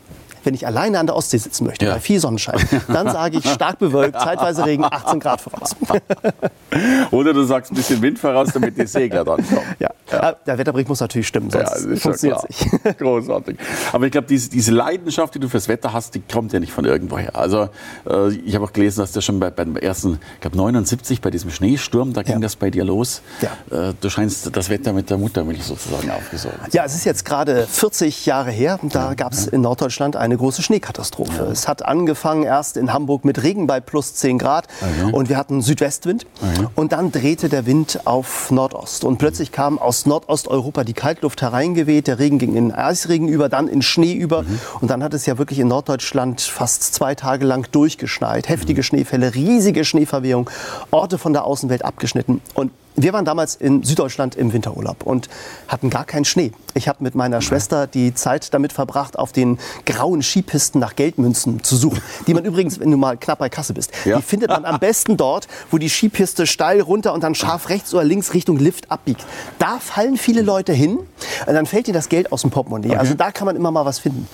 wenn 0.43 0.53
ich 0.53 0.65
alleine 0.67 0.99
an 0.99 1.07
der 1.07 1.15
Ostsee 1.15 1.37
sitzen 1.37 1.65
möchte, 1.65 1.85
ja. 1.85 1.93
bei 1.93 1.99
viel 1.99 2.19
Sonnenschein, 2.19 2.59
dann 2.87 3.09
sage 3.09 3.37
ich 3.37 3.49
stark 3.49 3.79
bewölkt, 3.79 4.19
zeitweise 4.19 4.65
Regen, 4.65 4.83
18 4.83 5.19
Grad 5.19 5.41
voraus. 5.41 5.75
Oder 7.11 7.33
du 7.33 7.43
sagst 7.43 7.71
ein 7.71 7.75
bisschen 7.75 8.01
Wind 8.01 8.19
voraus, 8.19 8.49
damit 8.53 8.77
die 8.77 8.87
Segler 8.87 9.23
dann 9.23 9.45
kommen. 9.47 9.75
Ja. 9.79 9.89
ja. 10.11 10.31
Der 10.45 10.57
Wetterbericht 10.57 10.89
muss 10.89 10.99
natürlich 10.99 11.27
stimmen, 11.27 11.49
sonst 11.49 11.85
ja, 11.85 11.95
funktioniert 11.97 12.39
es 12.49 12.61
nicht. 12.71 12.97
Großartig. 12.97 13.57
Aber 13.91 14.05
ich 14.05 14.11
glaube, 14.11 14.27
diese, 14.27 14.49
diese, 14.49 14.71
Leidenschaft, 14.71 15.35
die 15.35 15.39
du 15.39 15.49
fürs 15.49 15.67
Wetter 15.67 15.93
hast, 15.93 16.15
die 16.15 16.21
kommt 16.21 16.53
ja 16.53 16.59
nicht 16.59 16.73
von 16.73 16.85
irgendwoher. 16.85 17.35
Also 17.35 17.69
äh, 18.09 18.33
ich 18.33 18.55
habe 18.55 18.65
auch 18.65 18.73
gelesen, 18.73 19.01
dass 19.01 19.11
das 19.11 19.23
schon 19.23 19.39
bei, 19.39 19.49
beim 19.49 19.75
ersten, 19.75 20.19
ich 20.35 20.41
glaube 20.41 20.57
79, 20.57 21.21
bei 21.21 21.29
diesem 21.29 21.51
Schneesturm, 21.51 22.13
da 22.13 22.23
ging 22.23 22.41
das 22.41 22.55
bei 22.55 22.69
dir 22.69 22.83
los. 22.83 23.21
Äh, 23.41 23.93
du 23.99 24.09
scheinst 24.09 24.55
das 24.55 24.69
Wetter 24.69 24.93
mit 24.93 25.09
der 25.09 25.17
Muttermilch 25.17 25.63
sozusagen 25.63 26.09
aufgesogen. 26.11 26.57
Ja, 26.71 26.85
es 26.85 26.95
ist 26.95 27.05
jetzt 27.05 27.25
gerade 27.25 27.67
40 27.67 28.25
Jahre 28.25 28.51
her. 28.51 28.79
Da 28.83 29.13
gab 29.13 29.33
es 29.33 29.47
in 29.47 29.61
Norddeutschland 29.61 30.15
eine 30.15 30.32
eine 30.33 30.39
große 30.39 30.63
Schneekatastrophe. 30.63 31.43
Ja. 31.45 31.51
Es 31.51 31.67
hat 31.67 31.85
angefangen 31.85 32.43
erst 32.43 32.75
in 32.75 32.91
Hamburg 32.91 33.23
mit 33.23 33.43
Regen 33.43 33.67
bei 33.67 33.79
plus 33.79 34.15
10 34.15 34.39
Grad 34.39 34.67
okay. 34.81 35.11
und 35.11 35.29
wir 35.29 35.37
hatten 35.37 35.61
Südwestwind 35.61 36.25
okay. 36.41 36.67
und 36.75 36.91
dann 36.91 37.11
drehte 37.11 37.49
der 37.49 37.67
Wind 37.67 38.01
auf 38.05 38.49
Nordost 38.49 39.03
und 39.03 39.19
plötzlich 39.19 39.51
kam 39.51 39.77
aus 39.77 40.07
Nordosteuropa 40.07 40.83
die 40.83 40.93
Kaltluft 40.93 41.41
hereingeweht, 41.41 42.07
der 42.07 42.17
Regen 42.17 42.39
ging 42.39 42.55
in 42.55 42.71
Eisregen 42.71 43.27
über, 43.27 43.47
dann 43.47 43.67
in 43.67 43.83
Schnee 43.83 44.13
über 44.13 44.41
mhm. 44.41 44.59
und 44.81 44.89
dann 44.89 45.03
hat 45.03 45.13
es 45.13 45.27
ja 45.27 45.37
wirklich 45.37 45.59
in 45.59 45.67
Norddeutschland 45.67 46.41
fast 46.41 46.95
zwei 46.95 47.13
Tage 47.13 47.45
lang 47.45 47.67
durchgeschneit, 47.71 48.49
heftige 48.49 48.81
mhm. 48.81 48.85
Schneefälle, 48.85 49.35
riesige 49.35 49.85
Schneeverwehung, 49.85 50.49
Orte 50.89 51.19
von 51.19 51.33
der 51.33 51.45
Außenwelt 51.45 51.85
abgeschnitten 51.85 52.41
und 52.55 52.71
wir 52.95 53.13
waren 53.13 53.25
damals 53.25 53.55
in 53.55 53.83
Süddeutschland 53.83 54.35
im 54.35 54.53
Winterurlaub 54.53 55.03
und 55.03 55.29
hatten 55.67 55.89
gar 55.89 56.05
keinen 56.05 56.25
Schnee. 56.25 56.51
Ich 56.75 56.87
habe 56.87 57.03
mit 57.03 57.15
meiner 57.15 57.41
Schwester 57.41 57.87
die 57.87 58.13
Zeit 58.13 58.53
damit 58.53 58.73
verbracht, 58.73 59.17
auf 59.17 59.31
den 59.31 59.59
grauen 59.85 60.21
Skipisten 60.21 60.79
nach 60.79 60.95
Geldmünzen 60.95 61.63
zu 61.63 61.75
suchen. 61.75 62.01
Die 62.27 62.33
man 62.33 62.45
übrigens, 62.45 62.79
wenn 62.79 62.89
du 62.91 62.97
mal 62.97 63.17
knapp 63.17 63.39
bei 63.39 63.49
Kasse 63.49 63.73
bist, 63.73 63.91
ja. 64.05 64.17
die 64.17 64.23
findet 64.23 64.49
man 64.49 64.65
am 64.65 64.79
besten 64.79 65.17
dort, 65.17 65.47
wo 65.71 65.77
die 65.77 65.89
Skipiste 65.89 66.47
steil 66.47 66.81
runter 66.81 67.13
und 67.13 67.23
dann 67.23 67.35
scharf 67.35 67.69
rechts 67.69 67.93
oder 67.93 68.03
links 68.03 68.33
Richtung 68.33 68.57
Lift 68.57 68.91
abbiegt. 68.91 69.25
Da 69.59 69.79
fallen 69.79 70.17
viele 70.17 70.41
Leute 70.41 70.73
hin 70.73 70.97
und 70.97 71.53
dann 71.53 71.65
fällt 71.65 71.87
dir 71.87 71.93
das 71.93 72.09
Geld 72.09 72.31
aus 72.31 72.41
dem 72.41 72.51
Portemonnaie. 72.51 72.89
Okay. 72.89 72.97
Also 72.97 73.13
da 73.13 73.31
kann 73.31 73.45
man 73.45 73.55
immer 73.55 73.71
mal 73.71 73.85
was 73.85 73.99
finden. 73.99 74.27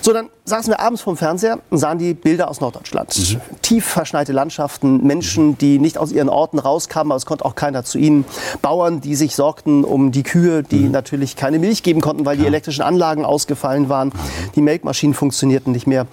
So, 0.00 0.12
dann 0.12 0.28
saßen 0.44 0.72
wir 0.72 0.80
abends 0.80 1.02
vorm 1.02 1.16
Fernseher 1.16 1.58
und 1.70 1.78
sahen 1.78 1.98
die 1.98 2.14
Bilder 2.14 2.48
aus 2.48 2.60
Norddeutschland. 2.60 3.16
Mhm. 3.16 3.40
Tief 3.62 3.84
verschneite 3.84 4.32
Landschaften, 4.32 5.04
Menschen, 5.06 5.58
die 5.58 5.78
nicht 5.78 5.98
aus 5.98 6.12
ihren 6.12 6.28
Orten 6.28 6.58
rauskamen, 6.58 7.12
aber 7.12 7.16
es 7.16 7.26
konnte 7.26 7.44
auch 7.44 7.54
keiner 7.54 7.84
zu 7.84 7.97
ihnen. 7.98 8.24
Bauern, 8.62 9.00
die 9.00 9.14
sich 9.14 9.34
sorgten 9.34 9.84
um 9.84 10.12
die 10.12 10.22
Kühe, 10.22 10.62
die 10.62 10.86
mhm. 10.86 10.92
natürlich 10.92 11.36
keine 11.36 11.58
Milch 11.58 11.82
geben 11.82 12.00
konnten, 12.00 12.24
weil 12.24 12.36
die 12.36 12.46
elektrischen 12.46 12.82
Anlagen 12.82 13.24
ausgefallen 13.24 13.88
waren. 13.88 14.12
Die 14.54 14.62
Melkmaschinen 14.62 15.14
funktionierten 15.14 15.72
nicht 15.72 15.86
mehr. 15.86 16.06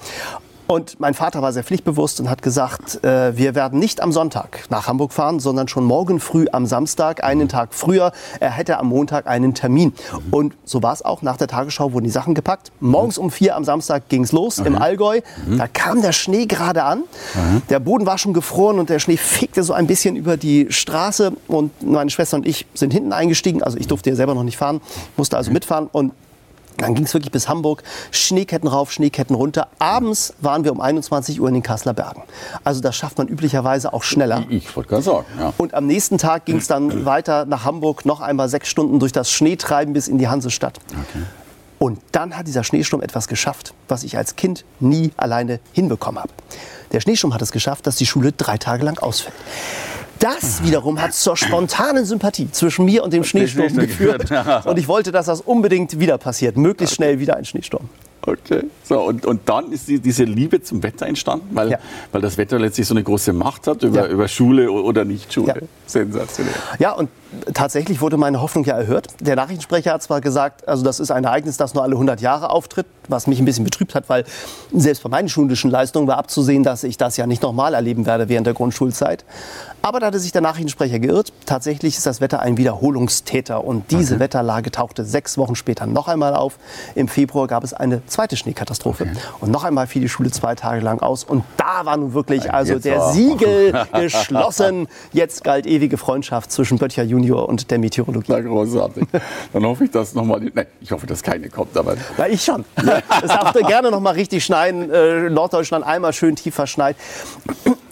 Und 0.67 0.99
mein 0.99 1.13
Vater 1.13 1.41
war 1.41 1.53
sehr 1.53 1.63
pflichtbewusst 1.63 2.19
und 2.19 2.29
hat 2.29 2.41
gesagt, 2.41 3.03
äh, 3.03 3.37
wir 3.37 3.53
werden 3.53 3.79
nicht 3.79 4.01
am 4.01 4.11
Sonntag 4.11 4.65
nach 4.69 4.87
Hamburg 4.87 5.13
fahren, 5.13 5.39
sondern 5.39 5.67
schon 5.67 5.85
morgen 5.85 6.19
früh 6.19 6.47
am 6.51 6.65
Samstag, 6.65 7.23
einen 7.23 7.47
Tag 7.47 7.69
früher. 7.71 8.11
Er 8.39 8.51
hätte 8.51 8.79
am 8.79 8.87
Montag 8.87 9.27
einen 9.27 9.53
Termin. 9.53 9.93
Und 10.31 10.55
so 10.65 10.81
war 10.81 10.93
es 10.93 11.03
auch. 11.03 11.21
Nach 11.21 11.37
der 11.37 11.47
Tagesschau 11.47 11.93
wurden 11.93 12.05
die 12.05 12.11
Sachen 12.11 12.33
gepackt. 12.33 12.71
Morgens 12.79 13.17
um 13.17 13.29
vier 13.29 13.55
am 13.55 13.63
Samstag 13.63 14.09
ging 14.09 14.23
es 14.23 14.31
los 14.31 14.59
okay. 14.59 14.67
im 14.67 14.75
Allgäu. 14.75 15.21
Mhm. 15.45 15.57
Da 15.59 15.67
kam 15.67 16.01
der 16.01 16.13
Schnee 16.13 16.45
gerade 16.47 16.83
an. 16.83 16.99
Mhm. 16.99 17.61
Der 17.69 17.79
Boden 17.79 18.07
war 18.07 18.17
schon 18.17 18.33
gefroren 18.33 18.79
und 18.79 18.89
der 18.89 18.99
Schnee 18.99 19.17
fegte 19.17 19.63
so 19.63 19.73
ein 19.73 19.85
bisschen 19.85 20.15
über 20.15 20.35
die 20.35 20.67
Straße. 20.69 21.33
Und 21.47 21.83
meine 21.83 22.09
Schwester 22.09 22.37
und 22.37 22.47
ich 22.47 22.65
sind 22.73 22.91
hinten 22.91 23.13
eingestiegen. 23.13 23.61
Also 23.61 23.77
ich 23.77 23.87
durfte 23.87 24.09
ja 24.09 24.15
selber 24.15 24.33
noch 24.33 24.43
nicht 24.43 24.57
fahren, 24.57 24.81
musste 25.15 25.37
also 25.37 25.51
mitfahren. 25.51 25.87
Und 25.91 26.13
dann 26.77 26.95
ging 26.95 27.05
es 27.05 27.13
wirklich 27.13 27.31
bis 27.31 27.47
Hamburg, 27.47 27.83
Schneeketten 28.11 28.67
rauf, 28.67 28.91
Schneeketten 28.91 29.35
runter. 29.35 29.67
Abends 29.79 30.33
waren 30.41 30.63
wir 30.63 30.71
um 30.71 30.81
21 30.81 31.39
Uhr 31.39 31.47
in 31.47 31.53
den 31.53 31.63
Kasseler 31.63 31.93
Bergen. 31.93 32.23
Also 32.63 32.81
das 32.81 32.95
schafft 32.95 33.17
man 33.17 33.27
üblicherweise 33.27 33.93
auch 33.93 34.03
schneller. 34.03 34.45
Ich 34.49 34.75
wollte 34.75 34.89
gerade 34.89 35.03
sagen. 35.03 35.25
Ja. 35.39 35.53
Und 35.57 35.73
am 35.73 35.87
nächsten 35.87 36.17
Tag 36.17 36.45
ging 36.45 36.57
es 36.57 36.67
dann 36.67 37.05
weiter 37.05 37.45
nach 37.45 37.65
Hamburg, 37.65 38.05
noch 38.05 38.21
einmal 38.21 38.49
sechs 38.49 38.67
Stunden 38.69 38.99
durch 38.99 39.11
das 39.11 39.31
Schneetreiben 39.31 39.93
bis 39.93 40.07
in 40.07 40.17
die 40.17 40.27
Hansestadt. 40.27 40.79
Okay. 40.89 41.23
Und 41.77 41.99
dann 42.11 42.37
hat 42.37 42.47
dieser 42.47 42.63
Schneesturm 42.63 43.01
etwas 43.01 43.27
geschafft, 43.27 43.73
was 43.87 44.03
ich 44.03 44.17
als 44.17 44.35
Kind 44.35 44.65
nie 44.79 45.11
alleine 45.17 45.59
hinbekommen 45.73 46.21
habe. 46.21 46.31
Der 46.91 47.01
Schneesturm 47.01 47.33
hat 47.33 47.41
es 47.41 47.51
geschafft, 47.51 47.85
dass 47.87 47.97
die 47.97 48.05
Schule 48.05 48.31
drei 48.31 48.57
Tage 48.57 48.85
lang 48.85 48.97
ausfällt. 48.99 49.35
Das 50.19 50.63
wiederum 50.63 51.01
hat 51.01 51.13
zur 51.13 51.35
spontanen 51.37 52.05
Sympathie 52.05 52.49
zwischen 52.51 52.85
mir 52.85 53.03
und 53.03 53.13
dem 53.13 53.23
Schneesturm 53.23 53.75
geführt. 53.75 54.25
Und 54.65 54.77
ich 54.77 54.87
wollte, 54.87 55.11
dass 55.11 55.25
das 55.27 55.41
unbedingt 55.41 55.99
wieder 55.99 56.17
passiert. 56.17 56.57
Möglichst 56.57 56.95
schnell 56.95 57.19
wieder 57.19 57.35
ein 57.37 57.45
Schneesturm. 57.45 57.89
Okay. 58.27 58.63
So, 58.83 59.01
und, 59.01 59.25
und 59.25 59.41
dann 59.47 59.71
ist 59.71 59.87
die, 59.87 59.99
diese 59.99 60.23
Liebe 60.23 60.61
zum 60.61 60.81
Wetter 60.81 61.05
entstanden, 61.05 61.47
weil, 61.51 61.71
ja. 61.71 61.77
weil 62.11 62.21
das 62.21 62.37
Wetter 62.37 62.57
letztlich 62.57 62.87
so 62.87 62.95
eine 62.95 63.03
große 63.03 63.33
Macht 63.33 63.67
hat 63.67 63.83
über, 63.83 64.07
ja. 64.07 64.07
über 64.07 64.27
Schule 64.27 64.71
oder 64.71 65.05
Nicht-Schule. 65.05 65.47
Ja. 65.47 65.67
Sensationell. 65.85 66.53
Ja, 66.79 66.93
und 66.93 67.09
tatsächlich 67.53 68.01
wurde 68.01 68.17
meine 68.17 68.41
Hoffnung 68.41 68.63
ja 68.65 68.75
erhört. 68.77 69.07
Der 69.19 69.35
Nachrichtensprecher 69.35 69.93
hat 69.93 70.03
zwar 70.03 70.21
gesagt, 70.21 70.67
also 70.67 70.83
das 70.83 70.99
ist 70.99 71.11
ein 71.11 71.23
Ereignis, 71.23 71.57
das 71.57 71.73
nur 71.73 71.83
alle 71.83 71.93
100 71.93 72.21
Jahre 72.21 72.49
auftritt, 72.49 72.85
was 73.07 73.27
mich 73.27 73.39
ein 73.39 73.45
bisschen 73.45 73.63
betrübt 73.63 73.95
hat, 73.95 74.09
weil 74.09 74.25
selbst 74.73 75.03
bei 75.03 75.09
meinen 75.09 75.29
schulischen 75.29 75.71
Leistungen 75.71 76.07
war 76.07 76.17
abzusehen, 76.17 76.63
dass 76.63 76.83
ich 76.83 76.97
das 76.97 77.17
ja 77.17 77.27
nicht 77.27 77.41
nochmal 77.41 77.73
erleben 77.73 78.05
werde 78.05 78.29
während 78.29 78.47
der 78.47 78.53
Grundschulzeit. 78.53 79.25
Aber 79.81 79.99
da 79.99 80.07
hatte 80.07 80.19
sich 80.19 80.31
der 80.31 80.41
Nachrichtensprecher 80.41 80.97
geirrt. 80.97 81.31
Tatsächlich 81.45 81.95
ist 81.95 82.07
das 82.07 82.19
Wetter 82.19 82.39
ein 82.39 82.57
Wiederholungstäter. 82.57 83.63
Und 83.63 83.91
diese 83.91 84.15
okay. 84.15 84.23
Wetterlage 84.23 84.71
tauchte 84.71 85.05
sechs 85.05 85.37
Wochen 85.37 85.53
später 85.53 85.85
noch 85.85 86.07
einmal 86.07 86.33
auf. 86.33 86.57
Im 86.95 87.07
Februar 87.07 87.45
gab 87.45 87.63
es 87.63 87.71
eine 87.71 88.03
zweite 88.07 88.35
Schneekatastrophe. 88.35 89.03
Okay. 89.03 89.13
Und 89.41 89.51
noch 89.51 89.63
einmal 89.63 89.85
fiel 89.85 90.01
die 90.01 90.09
Schule 90.09 90.31
zwei 90.31 90.55
Tage 90.55 90.81
lang 90.81 91.01
aus. 91.01 91.23
Und 91.23 91.43
da 91.57 91.85
war 91.85 91.97
nun 91.97 92.15
wirklich 92.15 92.51
also 92.51 92.79
der. 92.79 93.11
Siegel 93.11 93.85
geschlossen. 93.93 94.87
Jetzt 95.13 95.43
galt 95.43 95.67
ewige 95.67 95.97
Freundschaft 95.97 96.51
zwischen 96.51 96.79
Böttcher 96.79 97.03
Junior 97.03 97.24
und 97.33 97.71
der 97.71 97.79
Meteorologie. 97.79 98.31
Na, 98.31 98.39
großartig. 98.39 99.05
Dann 99.53 99.65
hoffe 99.65 99.85
ich, 99.85 99.91
dass 99.91 100.13
noch 100.13 100.25
mal, 100.25 100.39
nein, 100.53 100.65
ich 100.81 100.91
hoffe, 100.91 101.07
dass 101.07 101.23
keine 101.23 101.49
kommt. 101.49 101.75
Aber 101.77 101.95
Na, 102.17 102.27
ich 102.27 102.43
schon. 102.43 102.65
Es 102.75 103.29
darf 103.29 103.53
gerne 103.53 103.91
noch 103.91 103.99
mal 103.99 104.11
richtig 104.11 104.43
schneien. 104.45 104.91
Äh, 104.91 105.29
Norddeutschland 105.29 105.85
einmal 105.85 106.13
schön 106.13 106.35
tief 106.35 106.55
verschneit 106.55 106.95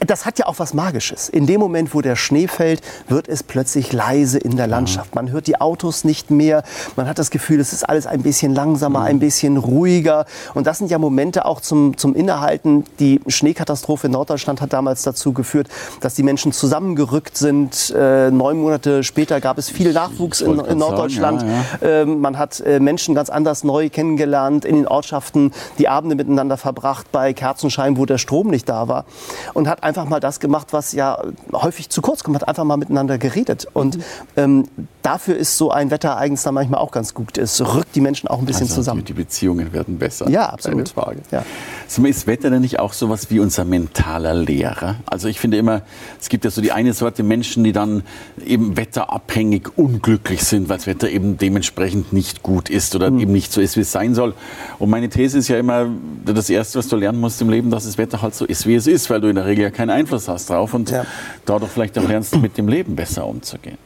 das 0.05 0.25
hat 0.25 0.39
ja 0.39 0.47
auch 0.47 0.59
was 0.59 0.73
Magisches. 0.73 1.29
In 1.29 1.45
dem 1.45 1.59
Moment, 1.59 1.93
wo 1.93 2.01
der 2.01 2.15
Schnee 2.15 2.47
fällt, 2.47 2.81
wird 3.07 3.27
es 3.27 3.43
plötzlich 3.43 3.93
leise 3.93 4.37
in 4.37 4.57
der 4.57 4.67
Landschaft. 4.67 5.15
Man 5.15 5.31
hört 5.31 5.47
die 5.47 5.59
Autos 5.59 6.03
nicht 6.03 6.31
mehr. 6.31 6.63
Man 6.95 7.07
hat 7.07 7.19
das 7.19 7.31
Gefühl, 7.31 7.59
es 7.59 7.73
ist 7.73 7.87
alles 7.87 8.07
ein 8.07 8.21
bisschen 8.21 8.53
langsamer, 8.53 8.99
mhm. 9.01 9.05
ein 9.05 9.19
bisschen 9.19 9.57
ruhiger. 9.57 10.25
Und 10.53 10.67
das 10.67 10.77
sind 10.77 10.91
ja 10.91 10.97
Momente 10.97 11.45
auch 11.45 11.61
zum, 11.61 11.97
zum 11.97 12.15
Innehalten. 12.15 12.83
Die 12.99 13.21
Schneekatastrophe 13.27 14.07
in 14.07 14.13
Norddeutschland 14.13 14.61
hat 14.61 14.73
damals 14.73 15.03
dazu 15.03 15.33
geführt, 15.33 15.67
dass 16.01 16.15
die 16.15 16.23
Menschen 16.23 16.51
zusammengerückt 16.51 17.37
sind. 17.37 17.93
Äh, 17.95 18.31
neun 18.31 18.57
Monate 18.57 19.03
später 19.03 19.22
gab 19.25 19.57
es 19.57 19.69
viel 19.69 19.93
Nachwuchs 19.93 20.41
in, 20.41 20.59
in, 20.59 20.77
Norddeutschland. 20.77 21.41
Sagen, 21.41 21.53
ja, 21.81 21.87
ja. 21.87 22.01
Ähm, 22.01 22.21
man 22.21 22.37
hat 22.37 22.59
äh, 22.61 22.79
Menschen 22.79 23.15
ganz 23.15 23.29
anders 23.29 23.63
neu 23.63 23.89
kennengelernt 23.89 24.65
in 24.65 24.75
den 24.75 24.87
Ortschaften, 24.87 25.51
die 25.77 25.87
Abende 25.87 26.15
miteinander 26.15 26.57
verbracht 26.57 27.11
bei 27.11 27.33
Kerzenschein, 27.33 27.97
wo 27.97 28.05
der 28.05 28.17
Strom 28.17 28.47
nicht 28.47 28.69
da 28.69 28.87
war. 28.87 29.05
Und 29.53 29.67
hat 29.67 29.83
einfach 29.83 30.05
mal 30.05 30.19
das 30.19 30.39
gemacht, 30.39 30.67
was 30.71 30.93
ja 30.93 31.21
häufig 31.51 31.89
zu 31.89 32.01
kurz 32.01 32.23
kommt, 32.23 32.35
hat 32.35 32.47
einfach 32.47 32.63
mal 32.63 32.77
miteinander 32.77 33.17
geredet. 33.17 33.67
Und 33.73 33.97
mhm. 33.97 34.03
ähm, 34.37 34.65
dafür 35.03 35.35
ist 35.35 35.57
so 35.57 35.69
ein 35.69 35.91
Wetterereignis 35.91 36.43
dann 36.43 36.55
manchmal 36.55 36.79
auch 36.79 36.91
ganz 36.91 37.13
gut. 37.13 37.37
Es 37.37 37.61
rückt 37.61 37.95
die 37.95 38.01
Menschen 38.01 38.27
auch 38.27 38.39
ein 38.39 38.45
bisschen 38.45 38.63
also 38.63 38.75
zusammen. 38.75 39.05
Die 39.05 39.13
Beziehungen 39.13 39.73
werden 39.73 39.99
besser. 39.99 40.29
Ja, 40.29 40.49
absolut. 40.49 40.89
Frage. 40.89 41.19
Ja. 41.31 41.45
Ist 41.87 42.27
Wetter 42.27 42.49
denn 42.49 42.61
nicht 42.61 42.79
auch 42.79 42.93
so 42.93 43.09
was 43.09 43.29
wie 43.29 43.39
unser 43.39 43.65
mentaler 43.65 44.33
Lehrer? 44.33 44.95
Also 45.05 45.27
ich 45.27 45.39
finde 45.39 45.57
immer, 45.57 45.81
es 46.19 46.29
gibt 46.29 46.45
ja 46.45 46.51
so 46.51 46.61
die 46.61 46.71
eine 46.71 46.93
Sorte 46.93 47.21
Menschen, 47.21 47.63
die 47.63 47.71
dann 47.71 48.03
eben 48.43 48.77
wetterabhängig 48.77 49.77
unglücklich 49.77 50.43
sind, 50.43 50.69
weil 50.69 50.77
das 50.77 50.87
Wetter 50.87 51.09
eben 51.09 51.37
dementsprechend 51.37 52.13
nicht 52.13 52.41
gut 52.41 52.69
ist 52.69 52.95
oder 52.95 53.11
mhm. 53.11 53.19
eben 53.19 53.31
nicht 53.33 53.51
so 53.51 53.61
ist, 53.61 53.75
wie 53.75 53.81
es 53.81 53.91
sein 53.91 54.15
soll. 54.15 54.33
Und 54.79 54.89
meine 54.89 55.09
These 55.09 55.37
ist 55.37 55.49
ja 55.49 55.57
immer, 55.57 55.87
das 56.25 56.49
Erste, 56.49 56.79
was 56.79 56.87
du 56.87 56.95
lernen 56.95 57.19
musst 57.19 57.41
im 57.41 57.49
Leben, 57.49 57.69
dass 57.69 57.85
das 57.85 57.97
Wetter 57.97 58.21
halt 58.21 58.35
so 58.35 58.45
ist, 58.45 58.65
wie 58.65 58.75
es 58.75 58.87
ist, 58.87 59.09
weil 59.09 59.21
du 59.21 59.27
in 59.27 59.35
der 59.35 59.45
Regel 59.45 59.63
ja 59.63 59.69
keinen 59.69 59.89
Einfluss 59.89 60.27
hast 60.27 60.49
drauf 60.49 60.73
und 60.73 60.89
ja. 60.91 61.05
dadurch 61.45 61.71
vielleicht 61.71 61.97
auch 61.97 62.07
lernst, 62.07 62.35
mit 62.37 62.57
dem 62.57 62.67
Leben 62.67 62.95
besser 62.95 63.25
umzugehen. 63.25 63.77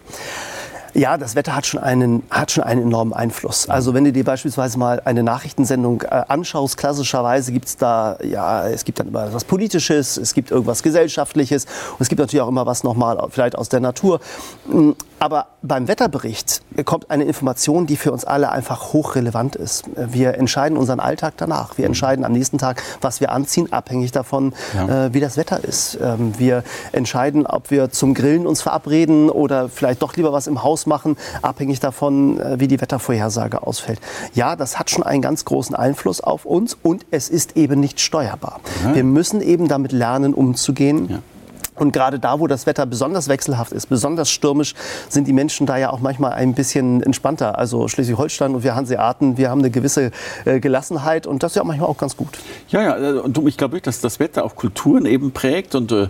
Ja, 0.98 1.16
das 1.16 1.36
Wetter 1.36 1.56
hat 1.56 1.68
schon 1.68 1.80
einen, 1.80 2.24
hat 2.32 2.50
schon 2.50 2.64
einen 2.64 2.82
enormen 2.82 3.14
Einfluss. 3.14 3.70
Also 3.70 3.94
wenn 3.94 4.04
du 4.04 4.12
dir 4.12 4.24
beispielsweise 4.24 4.80
mal 4.80 5.00
eine 5.06 5.22
Nachrichtensendung 5.22 6.02
äh, 6.02 6.24
anschaust, 6.28 6.76
klassischerweise 6.76 7.52
gibt 7.52 7.68
es 7.68 7.78
da, 7.78 8.18
ja, 8.24 8.68
es 8.68 8.84
gibt 8.84 9.00
dann 9.00 9.10
immer 9.10 9.32
was 9.32 9.46
Politisches, 9.46 10.18
es 10.18 10.34
gibt 10.34 10.50
irgendwas 10.50 10.82
Gesellschaftliches 10.82 11.66
und 11.66 12.02
es 12.02 12.10
gibt 12.10 12.18
natürlich 12.18 12.42
auch 12.42 12.48
immer 12.48 12.66
was 12.66 12.84
nochmal 12.84 13.24
vielleicht 13.30 13.56
aus 13.56 13.70
der 13.70 13.80
Natur. 13.80 14.20
Aber 15.20 15.48
beim 15.64 15.88
Wetterbericht 15.88 16.62
kommt 16.86 17.10
eine 17.10 17.24
Information, 17.24 17.88
die 17.88 17.98
für 17.98 18.12
uns 18.12 18.24
alle 18.24 18.52
einfach 18.52 18.94
hochrelevant 18.94 19.56
ist. 19.56 19.86
Wir 19.96 20.36
entscheiden 20.36 20.78
unseren 20.78 21.00
Alltag 21.00 21.34
danach. 21.38 21.78
Wir 21.78 21.86
entscheiden 21.86 22.24
am 22.24 22.32
nächsten 22.32 22.58
Tag, 22.58 22.84
was 23.02 23.20
wir 23.20 23.32
anziehen, 23.32 23.74
abhängig 23.74 24.12
davon, 24.12 24.54
ja. 24.76 25.06
äh, 25.06 25.14
wie 25.14 25.20
das 25.20 25.38
Wetter 25.38 25.64
ist. 25.64 25.98
Ähm, 26.02 26.38
wir 26.38 26.64
entscheiden, 26.92 27.48
ob 27.48 27.72
wir 27.72 27.90
zum 27.90 28.14
Grillen 28.14 28.46
uns 28.46 28.62
verabreden 28.62 29.30
oder 29.30 29.70
vielleicht 29.70 30.02
doch 30.02 30.16
lieber 30.16 30.34
was 30.34 30.46
im 30.48 30.64
Haus 30.64 30.86
machen, 30.86 31.18
abhängig 31.42 31.80
davon, 31.80 32.40
äh, 32.40 32.60
wie 32.60 32.68
die 32.68 32.80
Wettervorhersage 32.80 33.66
ausfällt. 33.66 34.00
Ja, 34.34 34.56
das 34.56 34.78
hat 34.78 34.90
schon 34.90 35.04
einen 35.04 35.22
ganz 35.22 35.46
großen 35.46 35.76
Einfluss 35.76 36.22
auf 36.22 36.46
uns 36.46 36.78
und 36.84 37.06
es 37.10 37.30
ist 37.30 37.58
eben 37.58 37.80
nicht 37.80 38.00
steuerbar. 38.00 38.60
Ja. 38.84 38.96
Wir 38.96 39.04
müssen 39.04 39.42
eben 39.42 39.68
damit 39.68 39.92
lernen, 39.92 40.34
umzugehen. 40.34 41.10
Ja. 41.10 41.20
Und 41.80 41.92
gerade 41.92 42.20
da, 42.20 42.40
wo 42.40 42.48
das 42.48 42.66
Wetter 42.66 42.86
besonders 42.86 43.28
wechselhaft 43.28 43.72
ist, 43.72 43.88
besonders 43.88 44.30
stürmisch, 44.30 44.74
sind 45.10 45.28
die 45.28 45.34
Menschen 45.34 45.66
da 45.66 45.78
ja 45.78 45.92
auch 45.92 46.00
manchmal 46.00 46.34
ein 46.34 46.54
bisschen 46.54 47.02
entspannter. 47.04 47.58
Also 47.58 47.88
Schleswig-Holstein 47.88 48.56
und 48.56 48.64
wir 48.64 48.76
Hanseaten, 48.76 49.38
wir 49.38 49.50
haben 49.50 49.60
eine 49.60 49.70
gewisse 49.70 50.12
äh, 50.46 50.60
Gelassenheit 50.60 51.28
und 51.28 51.44
das 51.44 51.54
ist 51.54 51.56
ja 51.58 51.64
manchmal 51.64 51.90
auch 51.90 51.98
ganz 51.98 52.18
gut. 52.18 52.38
Ja, 52.70 52.82
ja, 52.82 52.98
äh, 52.98 53.14
und 53.20 53.38
ich 53.48 53.58
glaube, 53.58 53.80
dass 53.82 54.02
das 54.02 54.20
Wetter 54.20 54.44
auch 54.44 54.56
Kulturen 54.56 55.06
eben 55.06 55.32
prägt 55.32 55.76
und 55.76 55.92
äh, 55.92 56.08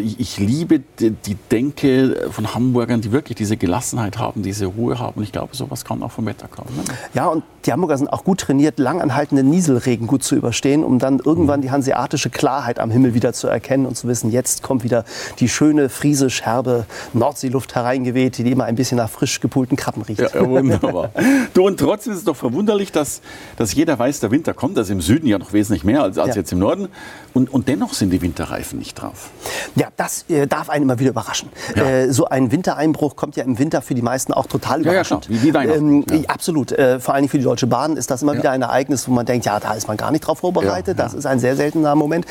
ich 0.00 0.38
liebe 0.38 0.80
die, 0.98 1.10
die 1.10 1.34
Denke 1.34 2.28
von 2.30 2.54
Hamburgern, 2.54 3.00
die 3.00 3.12
wirklich 3.12 3.36
diese 3.36 3.56
Gelassenheit 3.56 4.18
haben, 4.18 4.42
diese 4.42 4.66
Ruhe 4.66 4.98
haben. 4.98 5.22
Ich 5.22 5.32
glaube, 5.32 5.56
sowas 5.56 5.84
kann 5.84 6.02
auch 6.02 6.12
vom 6.12 6.26
Wetter 6.26 6.48
kommen. 6.48 6.74
Ne? 6.76 6.84
Ja, 7.14 7.26
und 7.26 7.42
die 7.66 7.72
Hamburger 7.72 7.98
sind 7.98 8.08
auch 8.08 8.24
gut 8.24 8.40
trainiert, 8.40 8.78
langanhaltenden 8.78 9.48
Nieselregen 9.48 10.06
gut 10.06 10.22
zu 10.22 10.34
überstehen, 10.34 10.84
um 10.84 10.98
dann 10.98 11.18
irgendwann 11.18 11.60
die 11.60 11.70
hanseatische 11.70 12.30
Klarheit 12.30 12.78
am 12.78 12.90
Himmel 12.90 13.14
wieder 13.14 13.32
zu 13.32 13.48
erkennen 13.48 13.86
und 13.86 13.96
zu 13.96 14.08
wissen, 14.08 14.30
jetzt 14.30 14.62
kommt 14.62 14.84
wieder 14.84 15.04
die 15.38 15.48
schöne, 15.48 15.88
friesisch 15.88 16.42
herbe 16.42 16.86
Nordseeluft 17.12 17.74
hereingeweht, 17.74 18.38
die 18.38 18.50
immer 18.50 18.64
ein 18.64 18.76
bisschen 18.76 18.96
nach 18.96 19.10
frisch 19.10 19.40
gepulten 19.40 19.76
Krabben 19.76 20.02
riecht. 20.02 20.20
Ja, 20.20 20.46
wunderbar. 20.46 21.10
du, 21.54 21.66
und 21.66 21.78
trotzdem 21.78 22.12
ist 22.12 22.20
es 22.20 22.24
doch 22.24 22.36
verwunderlich, 22.36 22.92
dass, 22.92 23.20
dass 23.56 23.74
jeder 23.74 23.98
weiß, 23.98 24.20
der 24.20 24.30
Winter 24.30 24.54
kommt. 24.54 24.78
Also 24.78 24.92
im 24.92 25.00
Süden 25.00 25.26
ja 25.26 25.38
noch 25.38 25.52
wesentlich 25.52 25.84
mehr 25.84 26.02
als, 26.02 26.18
als 26.18 26.30
ja. 26.30 26.40
jetzt 26.40 26.52
im 26.52 26.58
Norden. 26.58 26.88
Und, 27.34 27.52
und 27.52 27.68
dennoch 27.68 27.94
sind 27.94 28.10
die 28.10 28.22
Winterreifen 28.22 28.78
nicht 28.78 29.00
drauf. 29.00 29.30
Ja, 29.76 29.88
das 29.96 30.24
äh, 30.28 30.46
darf 30.46 30.70
einen 30.70 30.84
immer 30.84 30.98
wieder 30.98 31.10
überraschen. 31.10 31.48
Ja. 31.76 31.84
Äh, 31.84 32.12
so 32.12 32.26
ein 32.26 32.50
Wintereinbruch 32.50 33.16
kommt 33.16 33.36
ja 33.36 33.44
im 33.44 33.58
Winter 33.58 33.82
für 33.82 33.94
die 33.94 34.02
meisten 34.02 34.32
auch 34.32 34.46
total 34.46 34.80
überraschend. 34.80 35.26
Ja, 35.26 35.34
ja, 35.34 35.42
wie, 35.42 35.48
wie 35.48 35.54
Weihnachten. 35.54 36.04
Ähm, 36.10 36.24
Absolut. 36.28 36.72
Äh, 36.72 37.00
vor 37.00 37.14
allem 37.14 37.28
für 37.28 37.38
die 37.38 37.44
Deutsche 37.50 37.66
Bahn 37.66 37.96
ist 37.96 38.12
das 38.12 38.22
immer 38.22 38.36
wieder 38.36 38.52
ein 38.52 38.62
Ereignis, 38.62 39.08
wo 39.08 39.12
man 39.12 39.26
denkt, 39.26 39.44
ja, 39.44 39.58
da 39.58 39.74
ist 39.74 39.88
man 39.88 39.96
gar 39.96 40.12
nicht 40.12 40.20
drauf 40.20 40.38
vorbereitet. 40.38 41.00
Das 41.00 41.14
ist 41.14 41.26
ein 41.26 41.40
sehr 41.40 41.56
seltener 41.56 41.96
Moment. 41.96 42.26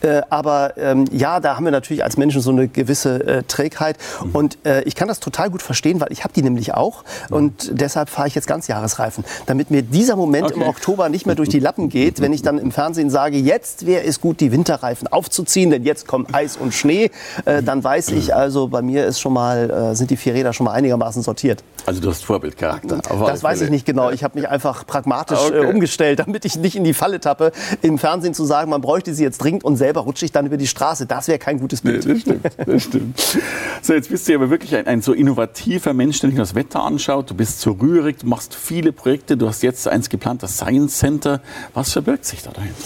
Äh, 0.00 0.22
aber 0.30 0.78
ähm, 0.78 1.04
ja, 1.12 1.40
da 1.40 1.56
haben 1.56 1.64
wir 1.64 1.72
natürlich 1.72 2.02
als 2.02 2.16
Menschen 2.16 2.40
so 2.40 2.50
eine 2.50 2.68
gewisse 2.68 3.22
äh, 3.26 3.42
Trägheit. 3.42 3.98
Mhm. 4.24 4.30
Und 4.32 4.58
äh, 4.64 4.80
ich 4.84 4.94
kann 4.94 5.08
das 5.08 5.20
total 5.20 5.50
gut 5.50 5.60
verstehen, 5.60 6.00
weil 6.00 6.10
ich 6.10 6.24
habe 6.24 6.32
die 6.32 6.40
nämlich 6.40 6.72
auch. 6.72 7.04
Mhm. 7.28 7.36
Und 7.36 7.70
deshalb 7.72 8.08
fahre 8.08 8.28
ich 8.28 8.34
jetzt 8.34 8.46
Ganzjahresreifen, 8.46 9.24
damit 9.44 9.70
mir 9.70 9.82
dieser 9.82 10.16
Moment 10.16 10.46
okay. 10.46 10.54
im 10.54 10.62
Oktober 10.62 11.10
nicht 11.10 11.26
mehr 11.26 11.34
durch 11.34 11.50
die 11.50 11.60
Lappen 11.60 11.90
geht, 11.90 12.22
wenn 12.22 12.32
ich 12.32 12.40
dann 12.40 12.58
im 12.58 12.72
Fernsehen 12.72 13.10
sage, 13.10 13.36
jetzt 13.36 13.84
wäre 13.84 14.04
es 14.04 14.22
gut, 14.22 14.40
die 14.40 14.52
Winterreifen 14.52 15.06
aufzuziehen, 15.06 15.68
denn 15.68 15.84
jetzt 15.84 16.06
kommt 16.06 16.34
Eis 16.34 16.56
und 16.56 16.72
Schnee. 16.72 17.10
Äh, 17.44 17.62
dann 17.62 17.84
weiß 17.84 18.08
ich 18.12 18.34
also, 18.34 18.68
bei 18.68 18.80
mir 18.80 19.04
ist 19.04 19.20
schon 19.20 19.34
mal, 19.34 19.68
äh, 19.68 19.94
sind 19.94 20.10
die 20.10 20.16
vier 20.16 20.32
Räder 20.32 20.54
schon 20.54 20.64
mal 20.64 20.72
einigermaßen 20.72 21.22
sortiert. 21.22 21.62
Also 21.86 22.00
du 22.00 22.10
hast 22.10 22.24
Vorbildcharakter. 22.24 22.98
Das 22.98 23.42
weiß 23.42 23.60
ich 23.62 23.70
nicht 23.70 23.86
genau. 23.86 24.10
Ich 24.10 24.22
habe 24.24 24.38
mich 24.38 24.48
einfach 24.48 24.86
pragmatisch 24.86 25.38
äh, 25.38 25.58
okay. 25.58 25.66
umgestellt, 25.66 26.18
damit 26.20 26.44
ich 26.44 26.56
nicht 26.56 26.76
in 26.76 26.84
die 26.84 26.94
Falle 26.94 27.20
tappe, 27.20 27.52
im 27.82 27.98
Fernsehen 27.98 28.34
zu 28.34 28.44
sagen, 28.44 28.70
man 28.70 28.80
bräuchte 28.80 29.14
sie 29.14 29.22
jetzt 29.22 29.38
dringend 29.38 29.64
und 29.64 29.76
selber 29.76 30.02
rutsche 30.02 30.24
ich 30.24 30.32
dann 30.32 30.46
über 30.46 30.56
die 30.56 30.66
Straße. 30.66 31.06
Das 31.06 31.28
wäre 31.28 31.38
kein 31.38 31.58
gutes 31.58 31.80
Bild. 31.80 32.06
Nee, 32.06 32.12
das 32.12 32.22
stimmt. 32.22 32.46
Das 32.66 32.82
stimmt. 32.82 33.38
So, 33.82 33.94
jetzt 33.94 34.10
bist 34.10 34.28
du 34.28 34.34
aber 34.34 34.50
wirklich 34.50 34.76
ein, 34.76 34.86
ein, 34.86 35.02
so 35.02 35.12
innovativer 35.12 35.92
Mensch, 35.92 36.20
der 36.20 36.28
nicht 36.28 36.36
nur 36.36 36.44
das 36.44 36.54
Wetter 36.54 36.82
anschaut. 36.82 37.30
Du 37.30 37.34
bist 37.34 37.60
so 37.60 37.72
rührig, 37.72 38.18
du 38.20 38.26
machst 38.26 38.54
viele 38.54 38.92
Projekte. 38.92 39.36
Du 39.36 39.48
hast 39.48 39.62
jetzt 39.62 39.88
eins 39.88 40.08
geplant, 40.08 40.42
das 40.42 40.56
Science 40.56 40.98
Center. 40.98 41.40
Was 41.74 41.92
verbirgt 41.92 42.24
sich 42.24 42.42
da 42.42 42.50
dahinter? 42.50 42.76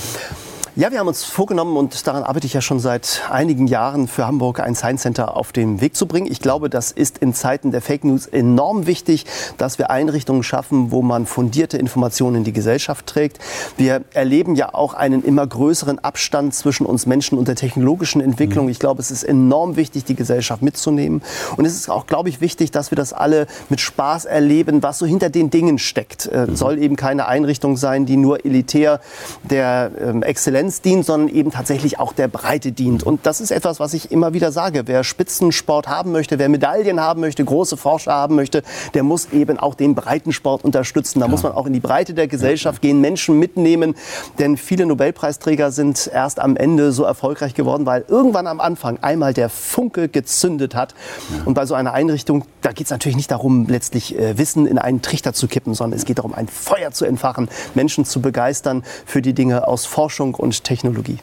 Ja, 0.78 0.92
wir 0.92 0.98
haben 0.98 1.08
uns 1.08 1.24
vorgenommen 1.24 1.74
und 1.78 2.06
daran 2.06 2.22
arbeite 2.22 2.46
ich 2.46 2.52
ja 2.52 2.60
schon 2.60 2.80
seit 2.80 3.22
einigen 3.30 3.66
Jahren 3.66 4.08
für 4.08 4.26
Hamburg 4.26 4.60
ein 4.60 4.74
Science 4.74 5.00
Center 5.00 5.34
auf 5.34 5.50
den 5.50 5.80
Weg 5.80 5.96
zu 5.96 6.04
bringen. 6.04 6.30
Ich 6.30 6.40
glaube, 6.40 6.68
das 6.68 6.92
ist 6.92 7.16
in 7.16 7.32
Zeiten 7.32 7.70
der 7.70 7.80
Fake 7.80 8.04
News 8.04 8.26
enorm 8.26 8.86
wichtig, 8.86 9.24
dass 9.56 9.78
wir 9.78 9.88
Einrichtungen 9.88 10.42
schaffen, 10.42 10.90
wo 10.90 11.00
man 11.00 11.24
fundierte 11.24 11.78
Informationen 11.78 12.36
in 12.36 12.44
die 12.44 12.52
Gesellschaft 12.52 13.06
trägt. 13.06 13.38
Wir 13.78 14.02
erleben 14.12 14.54
ja 14.54 14.74
auch 14.74 14.92
einen 14.92 15.24
immer 15.24 15.46
größeren 15.46 15.98
Abstand 15.98 16.54
zwischen 16.54 16.84
uns 16.84 17.06
Menschen 17.06 17.38
und 17.38 17.48
der 17.48 17.56
technologischen 17.56 18.20
Entwicklung. 18.20 18.66
Mhm. 18.66 18.72
Ich 18.72 18.78
glaube, 18.78 19.00
es 19.00 19.10
ist 19.10 19.22
enorm 19.22 19.76
wichtig, 19.76 20.04
die 20.04 20.14
Gesellschaft 20.14 20.60
mitzunehmen. 20.60 21.22
Und 21.56 21.64
es 21.64 21.74
ist 21.74 21.88
auch, 21.88 22.06
glaube 22.06 22.28
ich, 22.28 22.42
wichtig, 22.42 22.70
dass 22.70 22.90
wir 22.90 22.96
das 22.96 23.14
alle 23.14 23.46
mit 23.70 23.80
Spaß 23.80 24.26
erleben, 24.26 24.82
was 24.82 24.98
so 24.98 25.06
hinter 25.06 25.30
den 25.30 25.48
Dingen 25.48 25.78
steckt. 25.78 26.26
Äh, 26.26 26.48
mhm. 26.48 26.54
Soll 26.54 26.78
eben 26.78 26.96
keine 26.96 27.28
Einrichtung 27.28 27.78
sein, 27.78 28.04
die 28.04 28.18
nur 28.18 28.44
elitär 28.44 29.00
der 29.42 29.90
ähm, 29.98 30.22
Exzellenz 30.22 30.65
Konkurrenz 30.66 30.80
dient, 30.80 31.06
sondern 31.06 31.28
eben 31.28 31.50
tatsächlich 31.50 32.00
auch 32.00 32.12
der 32.12 32.28
Breite 32.28 32.72
dient. 32.72 33.04
Und 33.04 33.24
das 33.24 33.40
ist 33.40 33.50
etwas, 33.50 33.78
was 33.78 33.94
ich 33.94 34.10
immer 34.10 34.32
wieder 34.32 34.50
sage. 34.50 34.82
Wer 34.86 35.04
Spitzensport 35.04 35.86
haben 35.86 36.12
möchte, 36.12 36.38
wer 36.38 36.48
Medaillen 36.48 37.00
haben 37.00 37.20
möchte, 37.20 37.44
große 37.44 37.76
Forscher 37.76 38.12
haben 38.12 38.34
möchte, 38.34 38.62
der 38.94 39.02
muss 39.02 39.28
eben 39.32 39.58
auch 39.58 39.74
den 39.74 39.94
Breitensport 39.94 40.64
unterstützen. 40.64 41.20
Da 41.20 41.26
ja. 41.26 41.30
muss 41.30 41.42
man 41.42 41.52
auch 41.52 41.66
in 41.66 41.72
die 41.72 41.80
Breite 41.80 42.14
der 42.14 42.26
Gesellschaft 42.26 42.82
gehen, 42.82 43.00
Menschen 43.00 43.38
mitnehmen. 43.38 43.94
Denn 44.38 44.56
viele 44.56 44.86
Nobelpreisträger 44.86 45.70
sind 45.70 46.10
erst 46.12 46.40
am 46.40 46.56
Ende 46.56 46.92
so 46.92 47.04
erfolgreich 47.04 47.54
geworden, 47.54 47.86
weil 47.86 48.04
irgendwann 48.08 48.46
am 48.46 48.60
Anfang 48.60 48.98
einmal 49.02 49.34
der 49.34 49.48
Funke 49.48 50.08
gezündet 50.08 50.74
hat. 50.74 50.94
Ja. 51.30 51.44
Und 51.44 51.54
bei 51.54 51.66
so 51.66 51.74
einer 51.74 51.92
Einrichtung, 51.92 52.44
da 52.62 52.72
geht 52.72 52.86
es 52.86 52.90
natürlich 52.90 53.16
nicht 53.16 53.30
darum, 53.30 53.66
letztlich 53.68 54.18
äh, 54.18 54.36
Wissen 54.36 54.66
in 54.66 54.78
einen 54.78 55.02
Trichter 55.02 55.32
zu 55.32 55.46
kippen, 55.46 55.74
sondern 55.74 55.96
es 55.98 56.04
geht 56.04 56.18
darum, 56.18 56.34
ein 56.34 56.48
Feuer 56.48 56.90
zu 56.90 57.04
entfachen, 57.04 57.48
Menschen 57.74 58.04
zu 58.04 58.20
begeistern 58.20 58.82
für 59.04 59.22
die 59.22 59.32
Dinge 59.32 59.68
aus 59.68 59.86
Forschung 59.86 60.34
und 60.34 60.55
Technologie. 60.62 61.18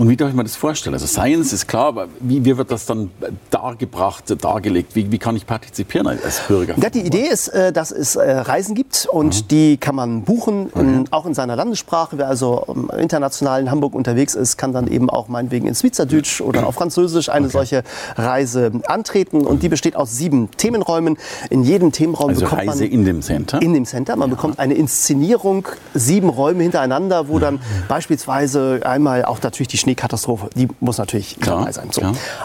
Und 0.00 0.08
wie 0.08 0.16
darf 0.16 0.30
ich 0.30 0.34
mir 0.34 0.44
das 0.44 0.56
vorstellen? 0.56 0.94
Also 0.94 1.06
Science 1.06 1.52
ist 1.52 1.68
klar, 1.68 1.88
aber 1.88 2.08
wie, 2.20 2.42
wie 2.42 2.56
wird 2.56 2.70
das 2.70 2.86
dann 2.86 3.10
dargebracht, 3.50 4.34
dargelegt? 4.42 4.96
Wie, 4.96 5.12
wie, 5.12 5.18
kann 5.18 5.36
ich 5.36 5.46
partizipieren 5.46 6.06
als 6.06 6.40
Bürger? 6.48 6.74
Ja, 6.80 6.88
die 6.88 7.02
Idee 7.02 7.26
ist, 7.26 7.48
äh, 7.48 7.70
dass 7.70 7.90
es 7.90 8.16
äh, 8.16 8.30
Reisen 8.30 8.74
gibt 8.74 9.06
und 9.12 9.42
mhm. 9.42 9.48
die 9.48 9.76
kann 9.76 9.94
man 9.94 10.22
buchen, 10.22 10.70
in, 10.74 11.04
auch 11.10 11.26
in 11.26 11.34
seiner 11.34 11.54
Landessprache. 11.54 12.16
Wer 12.16 12.28
also 12.28 12.64
ähm, 12.66 12.90
international 12.98 13.60
in 13.60 13.70
Hamburg 13.70 13.94
unterwegs 13.94 14.34
ist, 14.34 14.56
kann 14.56 14.72
dann 14.72 14.86
eben 14.88 15.10
auch 15.10 15.28
meinetwegen 15.28 15.68
in 15.68 15.74
Schweizerdeutsch 15.74 16.40
oder 16.40 16.66
auf 16.66 16.76
Französisch 16.76 17.28
eine 17.28 17.48
okay. 17.48 17.52
solche 17.52 17.82
Reise 18.16 18.72
antreten. 18.86 19.42
Und 19.42 19.62
die 19.62 19.68
besteht 19.68 19.96
aus 19.96 20.16
sieben 20.16 20.50
Themenräumen. 20.52 21.18
In 21.50 21.62
jedem 21.62 21.92
Themenraum 21.92 22.30
also 22.30 22.44
bekommt 22.44 22.62
Reise 22.62 22.84
man 22.84 22.92
in 22.92 23.04
dem 23.04 23.20
Center. 23.20 23.60
In 23.60 23.74
dem 23.74 23.84
Center. 23.84 24.16
Man 24.16 24.30
ja. 24.30 24.34
bekommt 24.34 24.60
eine 24.60 24.72
Inszenierung, 24.72 25.68
sieben 25.92 26.30
Räume 26.30 26.62
hintereinander, 26.62 27.28
wo 27.28 27.38
dann 27.38 27.60
beispielsweise 27.86 28.80
einmal 28.82 29.26
auch 29.26 29.42
natürlich 29.42 29.68
die 29.68 29.76
Schnee 29.76 29.89
Schneekatastrophe, 29.90 30.50
die 30.54 30.68
muss 30.80 30.98
natürlich 30.98 31.38
klar, 31.40 31.60
dabei 31.60 31.72
sein. 31.72 31.88
So. 31.90 32.02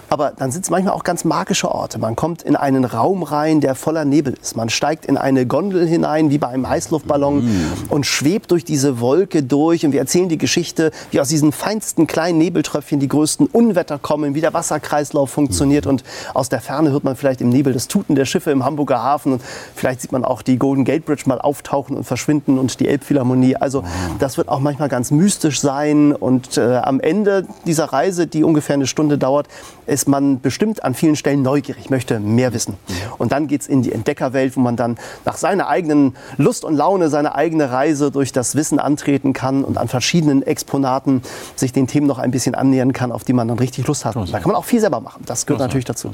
Aber 0.09 0.33
dann 0.35 0.51
sind 0.51 0.63
es 0.63 0.71
manchmal 0.71 0.93
auch 0.93 1.03
ganz 1.03 1.23
magische 1.25 1.71
Orte. 1.71 1.99
Man 1.99 2.15
kommt 2.15 2.41
in 2.41 2.55
einen 2.55 2.85
Raum 2.85 3.21
rein, 3.21 3.61
der 3.61 3.75
voller 3.75 4.03
Nebel 4.03 4.35
ist. 4.41 4.57
Man 4.57 4.69
steigt 4.69 5.05
in 5.05 5.17
eine 5.17 5.45
Gondel 5.45 5.87
hinein, 5.87 6.31
wie 6.31 6.39
bei 6.39 6.47
einem 6.47 6.67
Heißluftballon, 6.67 7.45
mm. 7.45 7.73
und 7.89 8.05
schwebt 8.05 8.51
durch 8.51 8.65
diese 8.65 8.99
Wolke 8.99 9.43
durch. 9.43 9.85
Und 9.85 9.91
wir 9.91 9.99
erzählen 9.99 10.27
die 10.27 10.37
Geschichte, 10.37 10.91
wie 11.11 11.19
aus 11.19 11.29
diesen 11.29 11.51
feinsten 11.51 12.07
kleinen 12.07 12.39
Nebeltröpfchen 12.39 12.99
die 12.99 13.07
größten 13.07 13.45
Unwetter 13.47 13.99
kommen, 13.99 14.33
wie 14.33 14.41
der 14.41 14.53
Wasserkreislauf 14.53 15.29
funktioniert. 15.29 15.85
Mm. 15.85 15.89
Und 15.89 16.03
aus 16.33 16.49
der 16.49 16.61
Ferne 16.61 16.89
hört 16.91 17.03
man 17.03 17.15
vielleicht 17.15 17.41
im 17.41 17.49
Nebel 17.49 17.73
das 17.73 17.87
Tuten 17.87 18.15
der 18.15 18.25
Schiffe 18.25 18.49
im 18.49 18.65
Hamburger 18.65 19.03
Hafen. 19.03 19.33
Und 19.33 19.41
vielleicht 19.75 20.01
sieht 20.01 20.11
man 20.11 20.25
auch 20.25 20.41
die 20.41 20.57
Golden 20.57 20.83
Gate 20.83 21.05
Bridge 21.05 21.23
mal 21.27 21.39
auftauchen 21.39 21.95
und 21.95 22.05
verschwinden 22.05 22.57
und 22.57 22.79
die 22.79 22.87
Elbphilharmonie. 22.87 23.55
Also 23.57 23.83
das 24.19 24.37
wird 24.37 24.49
auch 24.49 24.59
manchmal 24.59 24.89
ganz 24.89 25.11
mystisch 25.11 25.59
sein. 25.59 26.13
Und 26.13 26.57
äh, 26.57 26.77
am 26.77 26.99
Ende 26.99 27.34
dieser 27.65 27.85
Reise, 27.85 28.27
die 28.27 28.43
ungefähr 28.43 28.75
eine 28.75 28.87
Stunde 28.87 29.17
dauert, 29.17 29.47
ist 29.85 30.07
man 30.07 30.41
bestimmt 30.41 30.83
an 30.83 30.93
vielen 30.93 31.15
Stellen 31.15 31.41
neugierig, 31.41 31.89
möchte 31.89 32.19
mehr 32.19 32.53
wissen. 32.53 32.75
Und 33.17 33.31
dann 33.31 33.47
geht 33.47 33.61
es 33.61 33.67
in 33.67 33.81
die 33.81 33.91
Entdeckerwelt, 33.91 34.55
wo 34.55 34.61
man 34.61 34.75
dann 34.75 34.97
nach 35.25 35.37
seiner 35.37 35.67
eigenen 35.67 36.15
Lust 36.37 36.63
und 36.63 36.75
Laune 36.75 37.09
seine 37.09 37.35
eigene 37.35 37.71
Reise 37.71 38.11
durch 38.11 38.31
das 38.31 38.55
Wissen 38.55 38.79
antreten 38.79 39.33
kann 39.33 39.63
und 39.63 39.77
an 39.77 39.87
verschiedenen 39.87 40.43
Exponaten 40.43 41.21
sich 41.55 41.73
den 41.73 41.87
Themen 41.87 42.07
noch 42.07 42.19
ein 42.19 42.31
bisschen 42.31 42.55
annähern 42.55 42.93
kann, 42.93 43.11
auf 43.11 43.23
die 43.23 43.33
man 43.33 43.47
dann 43.47 43.59
richtig 43.59 43.87
Lust 43.87 44.05
hat. 44.05 44.15
Da 44.15 44.39
kann 44.39 44.51
man 44.51 44.55
auch 44.55 44.65
viel 44.65 44.79
selber 44.79 45.01
machen. 45.01 45.23
Das 45.25 45.45
gehört 45.45 45.61
natürlich 45.61 45.85
dazu. 45.85 46.11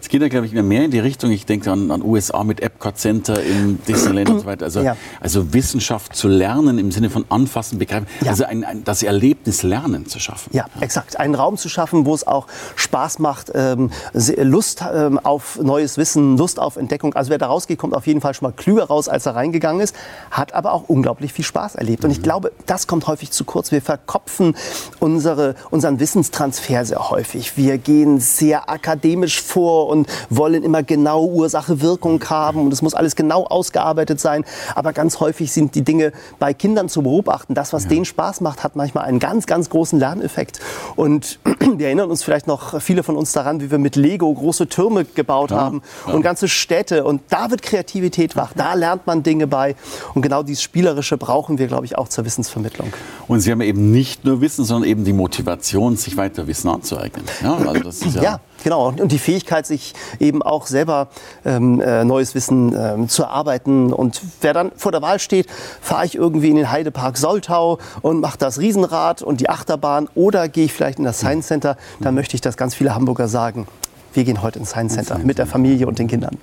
Es 0.00 0.08
geht 0.08 0.20
ja, 0.20 0.28
glaube 0.28 0.46
ich, 0.46 0.52
mehr 0.52 0.84
in 0.84 0.90
die 0.90 0.98
Richtung. 0.98 1.30
Ich 1.30 1.46
denke 1.46 1.70
an, 1.70 1.90
an 1.92 2.02
USA 2.02 2.42
mit 2.42 2.60
Epcot 2.60 2.98
Center 2.98 3.40
im 3.40 3.78
Disneyland 3.86 4.30
und 4.30 4.40
so 4.40 4.46
weiter. 4.46 4.64
Also, 4.64 4.80
ja. 4.80 4.96
also 5.20 5.54
Wissenschaft 5.54 6.16
zu 6.16 6.26
lernen 6.26 6.78
im 6.78 6.90
Sinne 6.90 7.08
von 7.08 7.24
anfassen, 7.28 7.78
begreifen. 7.78 8.08
Ja. 8.20 8.30
Also 8.30 8.44
ein, 8.44 8.64
ein, 8.64 8.82
das 8.82 9.04
Erlebnis 9.04 9.62
Lernen 9.62 10.06
zu 10.06 10.18
schaffen. 10.22 10.50
Ja, 10.52 10.66
ja, 10.74 10.82
exakt. 10.82 11.18
Einen 11.18 11.34
Raum 11.34 11.56
zu 11.56 11.68
schaffen, 11.68 12.06
wo 12.06 12.14
es 12.14 12.26
auch 12.26 12.46
Spaß 12.76 13.18
macht, 13.18 13.52
ähm, 13.54 13.90
Lust 14.12 14.84
ähm, 14.92 15.18
auf 15.18 15.58
neues 15.60 15.98
Wissen, 15.98 16.36
Lust 16.36 16.58
auf 16.58 16.76
Entdeckung. 16.76 17.14
Also 17.14 17.30
wer 17.30 17.38
da 17.38 17.46
rausgeht, 17.46 17.78
kommt 17.78 17.94
auf 17.94 18.06
jeden 18.06 18.20
Fall 18.20 18.34
schon 18.34 18.48
mal 18.48 18.52
klüger 18.52 18.84
raus, 18.84 19.08
als 19.08 19.26
er 19.26 19.34
reingegangen 19.34 19.80
ist, 19.80 19.94
hat 20.30 20.54
aber 20.54 20.72
auch 20.72 20.88
unglaublich 20.88 21.32
viel 21.32 21.44
Spaß 21.44 21.74
erlebt. 21.74 22.04
Und 22.04 22.10
ich 22.10 22.18
mhm. 22.18 22.22
glaube, 22.22 22.52
das 22.66 22.86
kommt 22.86 23.06
häufig 23.06 23.30
zu 23.30 23.44
kurz. 23.44 23.72
Wir 23.72 23.82
verkopfen 23.82 24.56
unsere, 25.00 25.54
unseren 25.70 26.00
Wissenstransfer 26.00 26.84
sehr 26.84 27.10
häufig. 27.10 27.56
Wir 27.56 27.78
gehen 27.78 28.20
sehr 28.20 28.70
akademisch 28.70 29.42
vor 29.42 29.88
und 29.88 30.08
wollen 30.30 30.62
immer 30.62 30.82
genau 30.82 31.24
Ursache-Wirkung 31.24 32.22
haben 32.28 32.60
und 32.60 32.72
es 32.72 32.82
muss 32.82 32.94
alles 32.94 33.16
genau 33.16 33.44
ausgearbeitet 33.44 34.20
sein. 34.20 34.44
Aber 34.74 34.92
ganz 34.92 35.20
häufig 35.20 35.52
sind 35.52 35.74
die 35.74 35.82
Dinge 35.82 36.12
bei 36.38 36.54
Kindern 36.54 36.88
zu 36.88 37.02
beobachten. 37.02 37.54
Das, 37.54 37.72
was 37.72 37.84
ja. 37.84 37.90
denen 37.90 38.04
Spaß 38.04 38.40
macht, 38.40 38.64
hat 38.64 38.76
manchmal 38.76 39.04
einen 39.04 39.18
ganz, 39.18 39.46
ganz 39.46 39.70
großen 39.70 39.98
Lerneffekt. 40.12 40.60
Und 40.96 41.38
wir 41.76 41.86
erinnern 41.86 42.10
uns 42.10 42.22
vielleicht 42.22 42.46
noch 42.46 42.80
viele 42.80 43.02
von 43.02 43.16
uns 43.16 43.32
daran, 43.32 43.60
wie 43.60 43.70
wir 43.70 43.78
mit 43.78 43.96
Lego 43.96 44.32
große 44.32 44.68
Türme 44.68 45.04
gebaut 45.04 45.50
ja, 45.50 45.58
haben 45.58 45.82
ja. 46.06 46.12
und 46.12 46.22
ganze 46.22 46.48
Städte. 46.48 47.04
Und 47.04 47.22
da 47.30 47.50
wird 47.50 47.62
Kreativität 47.62 48.36
wach, 48.36 48.52
da 48.54 48.74
lernt 48.74 49.06
man 49.06 49.22
Dinge 49.22 49.46
bei. 49.46 49.74
Und 50.14 50.22
genau 50.22 50.42
dieses 50.42 50.62
Spielerische 50.62 51.16
brauchen 51.16 51.58
wir, 51.58 51.66
glaube 51.66 51.86
ich, 51.86 51.96
auch 51.96 52.08
zur 52.08 52.24
Wissensvermittlung. 52.24 52.92
Und 53.28 53.40
Sie 53.40 53.50
haben 53.50 53.60
eben 53.60 53.90
nicht 53.90 54.24
nur 54.24 54.40
Wissen, 54.40 54.64
sondern 54.64 54.88
eben 54.88 55.04
die 55.04 55.12
Motivation, 55.12 55.96
sich 55.96 56.16
weiter 56.16 56.46
Wissen 56.46 56.68
anzueignen. 56.68 57.24
Ja, 57.42 57.56
also 57.56 57.80
das 57.80 58.02
ist 58.02 58.16
ja, 58.16 58.22
ja 58.22 58.40
Genau, 58.62 58.88
und 58.88 59.10
die 59.10 59.18
Fähigkeit, 59.18 59.66
sich 59.66 59.94
eben 60.20 60.42
auch 60.42 60.66
selber 60.66 61.08
ähm, 61.44 61.80
äh, 61.80 62.04
neues 62.04 62.34
Wissen 62.34 62.74
ähm, 62.76 63.08
zu 63.08 63.22
erarbeiten. 63.22 63.92
Und 63.92 64.20
wer 64.40 64.52
dann 64.52 64.72
vor 64.76 64.92
der 64.92 65.02
Wahl 65.02 65.18
steht, 65.18 65.48
fahre 65.80 66.06
ich 66.06 66.14
irgendwie 66.14 66.50
in 66.50 66.56
den 66.56 66.70
Heidepark 66.70 67.16
Soltau 67.16 67.78
und 68.02 68.20
mache 68.20 68.38
das 68.38 68.58
Riesenrad 68.58 69.22
und 69.22 69.40
die 69.40 69.48
Achterbahn 69.48 70.08
oder 70.14 70.48
gehe 70.48 70.66
ich 70.66 70.72
vielleicht 70.72 70.98
in 70.98 71.04
das 71.04 71.18
Science 71.18 71.48
Center, 71.48 71.76
dann 72.00 72.14
möchte 72.14 72.34
ich, 72.34 72.40
dass 72.40 72.56
ganz 72.56 72.74
viele 72.74 72.94
Hamburger 72.94 73.28
sagen, 73.28 73.66
wir 74.14 74.24
gehen 74.24 74.42
heute 74.42 74.58
ins 74.58 74.70
Science 74.70 74.94
Center 74.94 75.18
mit 75.18 75.38
der 75.38 75.46
Familie 75.46 75.86
und 75.86 75.98
den 75.98 76.06
Kindern. 76.06 76.38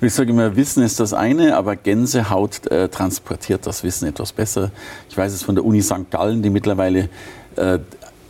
Ich 0.00 0.14
sage 0.14 0.30
immer, 0.30 0.56
Wissen 0.56 0.82
ist 0.82 1.00
das 1.00 1.12
eine, 1.12 1.56
aber 1.56 1.76
Gänsehaut 1.76 2.66
äh, 2.68 2.88
transportiert 2.88 3.66
das 3.66 3.82
Wissen 3.82 4.08
etwas 4.08 4.32
besser. 4.32 4.70
Ich 5.08 5.16
weiß 5.16 5.32
es 5.32 5.42
von 5.42 5.54
der 5.54 5.64
Uni 5.64 5.82
St. 5.82 6.10
Gallen, 6.10 6.42
die 6.42 6.50
mittlerweile 6.50 7.08
äh, 7.56 7.78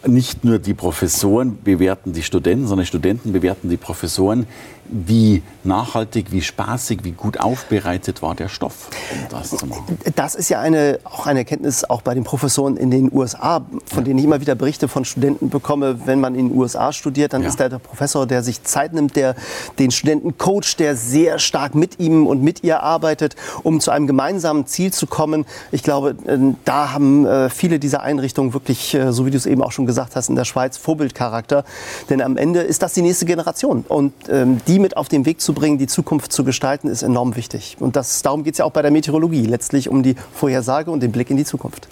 nicht 0.07 0.45
nur 0.45 0.59
die 0.59 0.75
Professoren 0.75 1.59
bewerten 1.63 2.13
die 2.13 2.23
Studenten, 2.23 2.67
sondern 2.67 2.87
Studenten 2.87 3.33
bewerten 3.33 3.69
die 3.69 3.77
Professoren 3.77 4.47
wie 4.91 5.43
nachhaltig, 5.63 6.33
wie 6.33 6.43
spaßig, 6.43 7.05
wie 7.05 7.13
gut 7.13 7.39
aufbereitet 7.39 8.23
war 8.23 8.35
der 8.35 8.49
Stoff, 8.49 8.89
um 9.13 9.19
das 9.31 9.51
zu 9.51 9.67
machen. 9.67 9.99
Das 10.17 10.35
ist 10.35 10.49
ja 10.49 10.61
eine, 10.61 10.99
auch 11.05 11.27
eine 11.27 11.41
Erkenntnis 11.41 11.85
auch 11.85 12.03
bei 12.03 12.15
den 12.15 12.25
Professoren 12.25 12.77
in 12.77 12.91
den 12.91 13.13
USA, 13.13 13.65
von 13.87 14.05
denen 14.05 14.19
ich 14.19 14.25
immer 14.25 14.41
wieder 14.41 14.55
Berichte 14.55 14.89
von 14.89 15.05
Studenten 15.05 15.49
bekomme. 15.51 16.07
Wenn 16.07 16.21
man 16.21 16.35
in 16.35 16.49
den 16.49 16.59
USA 16.59 16.93
studiert, 16.93 17.33
dann 17.33 17.43
ja. 17.43 17.49
ist 17.49 17.61
da 17.61 17.69
der 17.69 17.79
Professor, 17.79 18.27
der 18.27 18.43
sich 18.43 18.65
Zeit 18.65 18.93
nimmt, 18.93 19.17
der 19.17 19.37
den 19.79 19.91
Studenten 19.91 20.39
coacht, 20.39 20.79
der 20.79 20.97
sehr 20.97 21.39
stark 21.39 21.75
mit 21.75 22.01
ihm 22.01 22.27
und 22.27 22.43
mit 22.43 22.65
ihr 22.65 22.83
arbeitet, 22.83 23.37
um 23.63 23.81
zu 23.81 23.91
einem 23.91 24.07
gemeinsamen 24.07 24.67
Ziel 24.67 24.93
zu 24.93 25.07
kommen. 25.07 25.47
Ich 25.71 25.83
glaube, 25.83 26.17
äh, 26.27 26.39
da 26.65 26.93
haben 26.93 27.27
äh, 27.27 27.49
viele 27.51 27.79
dieser 27.79 28.03
Einrichtungen 28.03 28.55
wirklich, 28.55 28.95
äh, 28.95 29.13
so 29.13 29.27
wie 29.27 29.31
du 29.31 29.37
es 29.37 29.47
eben 29.47 29.63
auch 29.63 29.73
schon 29.73 29.87
gesagt 29.90 30.14
hast, 30.16 30.29
in 30.29 30.37
der 30.37 30.44
Schweiz 30.44 30.76
Vorbildcharakter. 30.76 31.64
Denn 32.09 32.22
am 32.22 32.37
Ende 32.37 32.61
ist 32.61 32.83
das 32.83 32.94
die 32.94 33.03
nächste 33.03 33.26
Generation. 33.26 33.85
Und 33.88 34.12
ähm, 34.29 34.61
die 34.66 34.79
mit 34.79 34.96
auf 34.96 35.09
den 35.09 35.26
Weg 35.26 35.40
zu 35.40 35.53
bringen, 35.53 35.79
die 35.79 35.88
Zukunft 35.88 36.33
zu 36.33 36.44
gestalten, 36.44 36.88
ist 36.88 37.03
enorm 37.03 37.35
wichtig. 37.35 37.76
Und 37.81 37.96
das, 37.96 38.22
darum 38.22 38.44
geht 38.44 38.55
es 38.55 38.59
ja 38.59 38.64
auch 38.64 38.72
bei 38.72 38.83
der 38.83 38.90
Meteorologie, 38.90 39.46
letztlich 39.46 39.88
um 39.88 40.03
die 40.03 40.14
Vorhersage 40.33 40.90
und 40.90 41.03
den 41.03 41.12
Blick 41.12 41.31
in 41.31 41.37
die 41.37 41.44
Zukunft. 41.44 41.88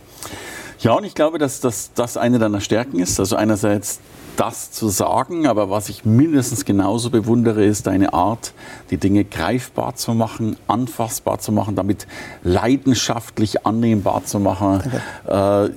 Ja, 0.80 0.92
und 0.92 1.02
ich 1.02 1.14
glaube, 1.14 1.38
dass 1.38 1.60
das, 1.60 2.16
eine 2.16 2.38
deiner 2.38 2.60
Stärken 2.60 3.00
ist. 3.00 3.18
Also 3.18 3.34
einerseits 3.34 3.98
das 4.36 4.70
zu 4.70 4.88
sagen, 4.88 5.48
aber 5.48 5.68
was 5.68 5.88
ich 5.88 6.04
mindestens 6.04 6.64
genauso 6.64 7.10
bewundere, 7.10 7.64
ist 7.64 7.88
deine 7.88 8.12
Art, 8.12 8.52
die 8.90 8.96
Dinge 8.96 9.24
greifbar 9.24 9.96
zu 9.96 10.14
machen, 10.14 10.56
anfassbar 10.68 11.40
zu 11.40 11.50
machen, 11.50 11.74
damit 11.74 12.06
leidenschaftlich 12.44 13.66
annehmbar 13.66 14.24
zu 14.24 14.38
machen. 14.38 14.80
Äh, 15.26 15.70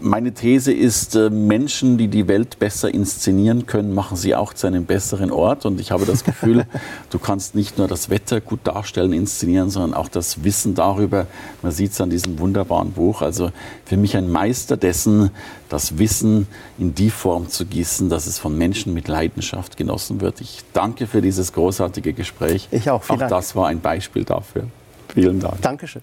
meine 0.00 0.32
These 0.32 0.72
ist, 0.72 1.14
äh, 1.14 1.30
Menschen, 1.30 1.98
die 1.98 2.08
die 2.08 2.28
Welt 2.28 2.58
besser 2.58 2.92
inszenieren 2.92 3.66
können, 3.66 3.94
machen 3.94 4.16
sie 4.16 4.34
auch 4.34 4.54
zu 4.54 4.66
einem 4.66 4.84
besseren 4.84 5.30
Ort. 5.30 5.66
Und 5.66 5.80
ich 5.80 5.90
habe 5.90 6.06
das 6.06 6.24
Gefühl, 6.24 6.66
du 7.10 7.18
kannst 7.18 7.54
nicht 7.54 7.78
nur 7.78 7.88
das 7.88 8.10
Wetter 8.10 8.40
gut 8.40 8.60
darstellen, 8.64 9.12
inszenieren, 9.12 9.70
sondern 9.70 9.94
auch 9.94 10.08
das 10.08 10.44
Wissen 10.44 10.74
darüber. 10.74 11.26
Man 11.62 11.72
sieht 11.72 11.92
es 11.92 12.00
an 12.00 12.10
diesem 12.10 12.38
wunderbaren 12.38 12.92
Buch. 12.92 13.22
Also 13.22 13.50
für 13.84 13.96
mich 13.96 14.16
ein 14.16 14.30
Meister 14.30 14.76
dessen, 14.76 15.30
das 15.68 15.98
Wissen 15.98 16.46
in 16.78 16.94
die 16.94 17.10
Form 17.10 17.48
zu 17.48 17.66
gießen, 17.66 18.08
dass 18.08 18.26
es 18.26 18.38
von 18.38 18.56
Menschen 18.56 18.94
mit 18.94 19.08
Leidenschaft 19.08 19.76
genossen 19.76 20.20
wird. 20.20 20.40
Ich 20.40 20.60
danke 20.72 21.06
für 21.06 21.22
dieses 21.22 21.52
großartige 21.52 22.12
Gespräch. 22.12 22.68
Ich 22.70 22.90
auch. 22.90 23.02
Vielen 23.02 23.16
auch 23.16 23.20
Dank. 23.20 23.30
das 23.30 23.56
war 23.56 23.68
ein 23.68 23.80
Beispiel 23.80 24.24
dafür. 24.24 24.64
Vielen 25.14 25.40
Dank. 25.40 25.60
Dankeschön. 25.62 26.02